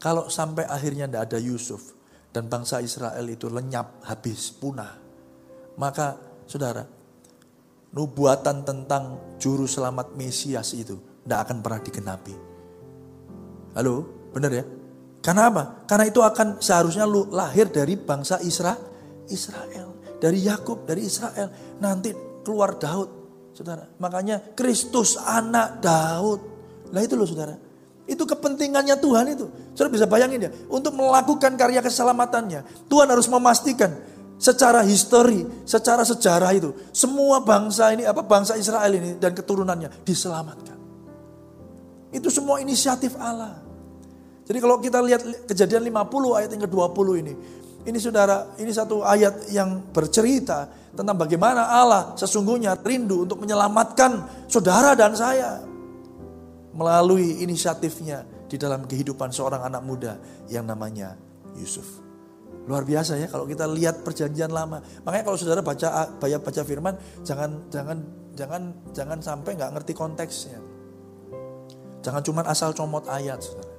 Kalau 0.00 0.32
sampai 0.32 0.64
akhirnya 0.64 1.04
tidak 1.04 1.28
ada 1.28 1.38
Yusuf 1.38 2.01
dan 2.32 2.48
bangsa 2.48 2.80
Israel 2.80 3.28
itu 3.28 3.52
lenyap, 3.52 4.02
habis, 4.08 4.50
punah. 4.56 4.96
Maka 5.76 6.16
saudara, 6.48 6.82
nubuatan 7.92 8.64
tentang 8.64 9.36
juru 9.36 9.68
selamat 9.68 10.16
Mesias 10.16 10.72
itu 10.72 10.96
tidak 10.96 11.38
akan 11.48 11.56
pernah 11.60 11.80
digenapi. 11.84 12.34
Halo, 13.76 13.94
benar 14.32 14.52
ya? 14.52 14.64
Karena 15.22 15.52
apa? 15.52 15.62
Karena 15.86 16.04
itu 16.08 16.20
akan 16.24 16.58
seharusnya 16.58 17.06
lu 17.06 17.30
lahir 17.30 17.70
dari 17.70 17.94
bangsa 17.94 18.42
Isra, 18.42 18.74
Israel. 19.30 20.18
Dari 20.18 20.38
Yakub, 20.42 20.88
dari 20.88 21.06
Israel. 21.06 21.78
Nanti 21.78 22.10
keluar 22.42 22.74
Daud, 22.80 23.08
saudara. 23.54 23.86
Makanya 24.02 24.56
Kristus 24.56 25.14
anak 25.20 25.78
Daud. 25.78 26.40
Nah 26.90 27.00
itu 27.00 27.14
loh 27.14 27.28
saudara. 27.28 27.54
Itu 28.06 28.26
kepentingannya 28.26 28.98
Tuhan 28.98 29.26
itu. 29.34 29.46
Saudara 29.78 29.94
bisa 29.94 30.06
bayangin 30.10 30.48
ya. 30.48 30.50
Untuk 30.68 30.98
melakukan 30.98 31.54
karya 31.54 31.78
keselamatannya. 31.78 32.90
Tuhan 32.90 33.06
harus 33.06 33.30
memastikan 33.30 33.94
secara 34.42 34.82
histori, 34.82 35.46
secara 35.62 36.02
sejarah 36.02 36.50
itu. 36.50 36.74
Semua 36.90 37.38
bangsa 37.46 37.94
ini, 37.94 38.02
apa 38.02 38.26
bangsa 38.26 38.58
Israel 38.58 38.90
ini 38.90 39.14
dan 39.22 39.30
keturunannya 39.38 40.02
diselamatkan. 40.02 40.78
Itu 42.10 42.28
semua 42.28 42.58
inisiatif 42.58 43.14
Allah. 43.16 43.62
Jadi 44.42 44.58
kalau 44.58 44.82
kita 44.82 44.98
lihat 44.98 45.46
kejadian 45.46 45.86
50 45.86 46.38
ayat 46.38 46.50
yang 46.50 46.62
ke-20 46.66 47.08
ini. 47.22 47.34
Ini 47.82 47.98
saudara, 47.98 48.54
ini 48.62 48.70
satu 48.70 49.02
ayat 49.02 49.50
yang 49.50 49.90
bercerita 49.90 50.70
tentang 50.94 51.18
bagaimana 51.18 51.66
Allah 51.66 52.14
sesungguhnya 52.14 52.78
rindu 52.78 53.26
untuk 53.26 53.42
menyelamatkan 53.42 54.46
saudara 54.46 54.94
dan 54.94 55.14
saya. 55.18 55.71
Melalui 56.72 57.44
inisiatifnya 57.44 58.48
di 58.48 58.56
dalam 58.56 58.88
kehidupan 58.88 59.28
seorang 59.32 59.64
anak 59.64 59.82
muda 59.84 60.16
yang 60.48 60.64
namanya 60.64 61.16
Yusuf. 61.56 62.00
Luar 62.64 62.86
biasa 62.86 63.18
ya 63.18 63.26
kalau 63.26 63.44
kita 63.44 63.66
lihat 63.66 64.06
perjanjian 64.06 64.54
lama. 64.54 64.78
Makanya 65.02 65.24
kalau 65.26 65.38
saudara 65.40 65.60
baca 65.60 66.14
baca 66.14 66.36
baca 66.38 66.62
firman 66.62 66.94
jangan 67.26 67.66
jangan 67.68 67.98
jangan 68.38 68.62
jangan 68.94 69.18
sampai 69.18 69.58
nggak 69.58 69.72
ngerti 69.76 69.92
konteksnya. 69.92 70.60
Jangan 72.02 72.22
cuma 72.22 72.42
asal 72.46 72.70
comot 72.74 73.06
ayat 73.10 73.42
saudara. 73.42 73.74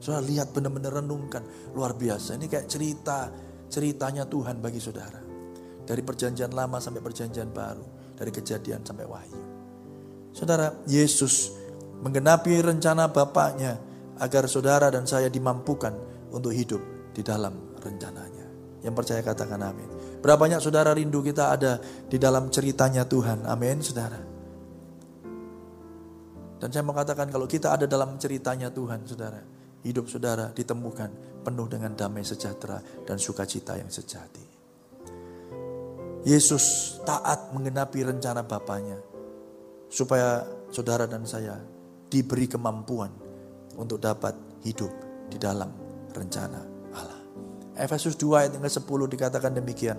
Saudara 0.00 0.22
lihat 0.24 0.52
benar-benar 0.52 1.00
renungkan. 1.00 1.44
Luar 1.72 1.96
biasa. 1.96 2.36
Ini 2.36 2.48
kayak 2.48 2.68
cerita, 2.68 3.32
ceritanya 3.72 4.28
Tuhan 4.28 4.60
bagi 4.60 4.80
saudara. 4.80 5.20
Dari 5.86 6.02
perjanjian 6.04 6.52
lama 6.52 6.80
sampai 6.80 7.00
perjanjian 7.00 7.52
baru. 7.52 7.84
Dari 8.16 8.32
kejadian 8.32 8.84
sampai 8.84 9.04
wahyu. 9.08 9.40
Saudara, 10.36 10.72
Yesus 10.84 11.55
menggenapi 12.02 12.60
rencana 12.60 13.08
Bapaknya 13.12 13.78
agar 14.20 14.48
saudara 14.48 14.88
dan 14.88 15.04
saya 15.04 15.28
dimampukan 15.28 15.92
untuk 16.32 16.52
hidup 16.52 17.12
di 17.12 17.20
dalam 17.20 17.76
rencananya. 17.80 18.46
Yang 18.84 18.94
percaya 19.02 19.20
katakan 19.24 19.60
amin. 19.60 19.88
Berapa 20.20 20.40
banyak 20.40 20.60
saudara 20.60 20.92
rindu 20.96 21.20
kita 21.20 21.52
ada 21.52 21.80
di 21.82 22.16
dalam 22.16 22.48
ceritanya 22.52 23.04
Tuhan. 23.06 23.44
Amin 23.48 23.82
saudara. 23.82 24.20
Dan 26.56 26.68
saya 26.72 26.82
mau 26.82 26.96
katakan 26.96 27.28
kalau 27.28 27.44
kita 27.44 27.76
ada 27.76 27.84
dalam 27.84 28.16
ceritanya 28.16 28.72
Tuhan 28.72 29.04
saudara 29.04 29.56
hidup 29.86 30.10
saudara 30.10 30.50
ditemukan 30.50 31.42
penuh 31.46 31.66
dengan 31.70 31.94
damai 31.94 32.26
sejahtera 32.26 32.82
dan 33.06 33.22
sukacita 33.22 33.78
yang 33.78 33.86
sejati. 33.86 34.42
Yesus 36.26 36.98
taat 37.06 37.54
mengenapi 37.54 38.02
rencana 38.02 38.42
Bapaknya 38.42 38.98
supaya 39.86 40.42
saudara 40.74 41.06
dan 41.06 41.22
saya 41.22 41.54
diberi 42.06 42.46
kemampuan 42.46 43.10
untuk 43.76 44.00
dapat 44.00 44.34
hidup 44.64 44.90
di 45.30 45.36
dalam 45.36 45.68
rencana 46.14 46.60
Allah. 46.94 47.20
Efesus 47.76 48.16
2 48.16 48.40
ayat 48.40 48.50
yang 48.56 48.64
ke-10 48.64 49.00
dikatakan 49.12 49.52
demikian. 49.52 49.98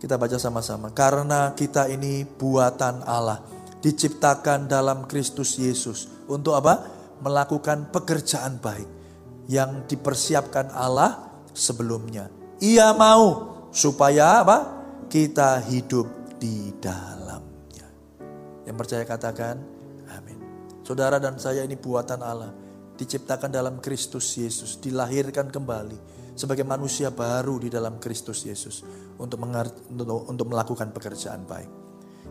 Kita 0.00 0.18
baca 0.18 0.34
sama-sama. 0.34 0.90
Karena 0.90 1.54
kita 1.54 1.86
ini 1.86 2.26
buatan 2.26 3.06
Allah, 3.06 3.38
diciptakan 3.78 4.66
dalam 4.66 5.06
Kristus 5.06 5.58
Yesus. 5.60 6.10
Untuk 6.26 6.58
apa? 6.58 7.02
melakukan 7.22 7.86
pekerjaan 7.94 8.58
baik 8.58 8.90
yang 9.46 9.86
dipersiapkan 9.86 10.74
Allah 10.74 11.30
sebelumnya. 11.54 12.26
Ia 12.58 12.90
mau 12.98 13.54
supaya 13.70 14.42
apa? 14.42 14.58
Kita 15.06 15.62
hidup 15.62 16.34
di 16.42 16.74
dalamnya. 16.82 17.86
Yang 18.66 18.76
percaya 18.76 19.04
katakan. 19.06 19.71
Saudara 20.82 21.22
dan 21.22 21.38
saya 21.38 21.62
ini 21.62 21.78
buatan 21.78 22.20
Allah. 22.22 22.52
Diciptakan 22.98 23.50
dalam 23.50 23.78
Kristus 23.78 24.36
Yesus. 24.38 24.78
Dilahirkan 24.78 25.48
kembali 25.48 25.98
sebagai 26.36 26.62
manusia 26.62 27.10
baru 27.10 27.58
di 27.62 27.72
dalam 27.72 27.98
Kristus 28.02 28.44
Yesus. 28.46 28.82
Untuk, 29.18 29.38
untuk, 29.38 30.28
untuk 30.28 30.46
melakukan 30.46 30.90
pekerjaan 30.94 31.46
baik. 31.46 31.70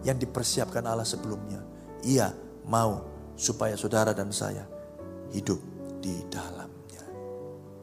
Yang 0.03 0.27
dipersiapkan 0.27 0.83
Allah 0.85 1.07
sebelumnya. 1.07 1.59
Ia 2.07 2.31
mau 2.67 3.01
supaya 3.35 3.73
saudara 3.73 4.13
dan 4.13 4.29
saya 4.29 4.67
hidup 5.31 5.59
di 6.03 6.13
dalamnya. 6.27 7.03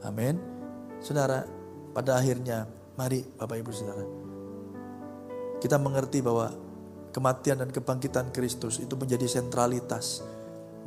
Amin. 0.04 0.37
Saudara, 1.02 1.42
pada 1.94 2.18
akhirnya 2.18 2.66
mari 2.98 3.22
Bapak 3.24 3.57
Ibu 3.59 3.70
Saudara. 3.74 4.07
Kita 5.59 5.78
mengerti 5.78 6.22
bahwa 6.22 6.50
kematian 7.11 7.66
dan 7.66 7.70
kebangkitan 7.74 8.31
Kristus 8.31 8.78
itu 8.78 8.94
menjadi 8.94 9.26
sentralitas, 9.26 10.22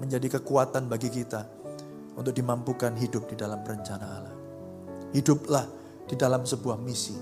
menjadi 0.02 0.42
kekuatan 0.42 0.90
bagi 0.90 1.14
kita 1.14 1.46
untuk 2.18 2.34
dimampukan 2.34 2.98
hidup 2.98 3.30
di 3.30 3.38
dalam 3.38 3.62
rencana 3.62 4.06
Allah. 4.10 4.36
Hiduplah 5.14 5.66
di 6.10 6.18
dalam 6.18 6.42
sebuah 6.42 6.82
misi, 6.82 7.14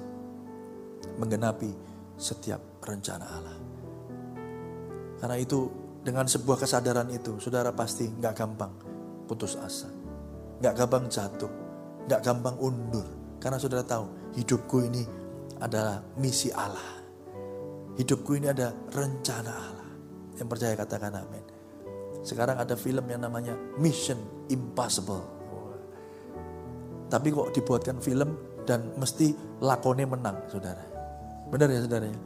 menggenapi 1.20 1.72
setiap 2.16 2.80
rencana 2.80 3.26
Allah. 3.28 3.58
Karena 5.20 5.36
itu 5.36 5.68
dengan 6.00 6.24
sebuah 6.24 6.64
kesadaran 6.64 7.12
itu, 7.12 7.36
saudara 7.44 7.76
pasti 7.76 8.08
nggak 8.08 8.34
gampang 8.34 8.72
putus 9.28 9.60
asa. 9.60 9.92
Gak 10.60 10.76
gampang 10.76 11.08
jatuh, 11.08 11.52
gak 12.10 12.20
gampang 12.20 12.58
undur. 12.60 13.06
Karena 13.40 13.56
saudara 13.56 13.86
tahu, 13.86 14.36
hidupku 14.36 14.84
ini 14.84 15.08
adalah 15.64 16.04
misi 16.20 16.52
Allah. 16.52 17.00
Hidupku 17.96 18.36
ini 18.36 18.52
ada 18.52 18.76
rencana 18.92 19.52
Allah. 19.56 19.90
Yang 20.36 20.48
percaya 20.52 20.74
katakan 20.76 21.16
amin. 21.16 21.59
Sekarang 22.30 22.62
ada 22.62 22.78
film 22.78 23.10
yang 23.10 23.26
namanya 23.26 23.58
Mission 23.82 24.22
Impossible. 24.54 25.26
Tapi 27.10 27.34
kok 27.34 27.50
dibuatkan 27.58 27.98
film 27.98 28.38
dan 28.70 28.94
mesti 29.02 29.34
lakone 29.66 30.06
menang, 30.06 30.46
saudara. 30.46 30.86
Benar 31.50 31.74
ya 31.74 31.82
saudara 31.82 32.06
ya? 32.06 32.20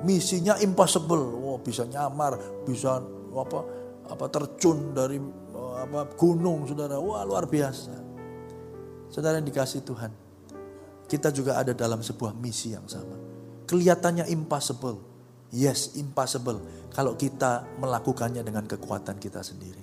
Misinya 0.00 0.56
impossible, 0.62 1.20
wow, 1.42 1.58
bisa 1.60 1.84
nyamar, 1.84 2.38
bisa 2.64 3.02
apa 3.36 3.60
apa 4.08 4.24
terjun 4.32 4.96
dari 4.96 5.20
apa 5.76 6.06
gunung 6.14 6.64
saudara. 6.70 7.02
Wah 7.02 7.26
luar 7.26 7.50
biasa. 7.50 7.92
Saudara 9.10 9.42
yang 9.42 9.50
dikasih 9.50 9.82
Tuhan. 9.82 10.12
Kita 11.10 11.34
juga 11.34 11.58
ada 11.58 11.74
dalam 11.74 11.98
sebuah 11.98 12.30
misi 12.38 12.70
yang 12.70 12.86
sama. 12.86 13.18
Kelihatannya 13.66 14.30
impossible. 14.30 15.09
Yes, 15.50 15.98
impossible. 15.98 16.88
Kalau 16.94 17.18
kita 17.18 17.78
melakukannya 17.78 18.42
dengan 18.42 18.66
kekuatan 18.66 19.18
kita 19.18 19.42
sendiri. 19.42 19.82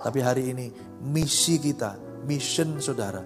Tapi 0.00 0.18
hari 0.22 0.54
ini 0.54 0.66
misi 1.04 1.60
kita, 1.60 2.24
mission 2.24 2.80
saudara 2.80 3.20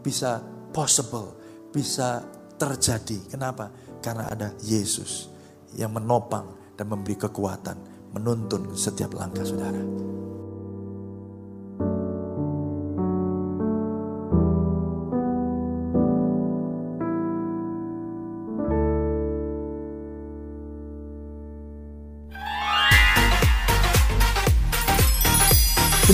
bisa 0.00 0.38
possible, 0.70 1.34
bisa 1.74 2.22
terjadi. 2.54 3.34
Kenapa? 3.34 3.68
Karena 4.00 4.30
ada 4.30 4.48
Yesus 4.62 5.28
yang 5.76 5.92
menopang 5.96 6.76
dan 6.78 6.86
memberi 6.88 7.18
kekuatan, 7.18 7.76
menuntun 8.14 8.72
setiap 8.78 9.12
langkah 9.16 9.44
saudara. 9.44 9.82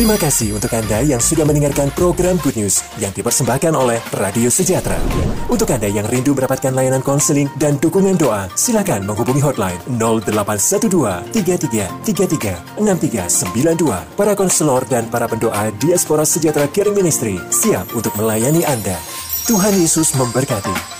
Terima 0.06 0.22
kasih 0.22 0.54
untuk 0.54 0.70
Anda 0.70 1.02
yang 1.02 1.18
sudah 1.18 1.42
mendengarkan 1.42 1.90
program 1.90 2.38
Good 2.38 2.62
News 2.62 2.78
yang 3.02 3.10
dipersembahkan 3.10 3.74
oleh 3.74 3.98
Radio 4.14 4.46
Sejahtera. 4.54 5.02
Untuk 5.50 5.66
Anda 5.66 5.90
yang 5.90 6.06
rindu 6.06 6.30
mendapatkan 6.30 6.70
layanan 6.70 7.02
konseling 7.02 7.50
dan 7.58 7.74
dukungan 7.82 8.14
doa, 8.14 8.46
silakan 8.54 9.02
menghubungi 9.02 9.42
hotline 9.42 9.82
0812 9.98 11.34
33 11.34 12.06
33 12.06 12.78
6392. 12.78 14.14
Para 14.14 14.38
konselor 14.38 14.86
dan 14.86 15.10
para 15.10 15.26
pendoa 15.26 15.74
Diaspora 15.74 16.22
Sejahtera 16.22 16.70
Caring 16.70 16.94
Ministry 16.94 17.42
siap 17.50 17.90
untuk 17.90 18.14
melayani 18.14 18.62
Anda. 18.62 18.94
Tuhan 19.50 19.74
Yesus 19.74 20.14
memberkati. 20.14 20.95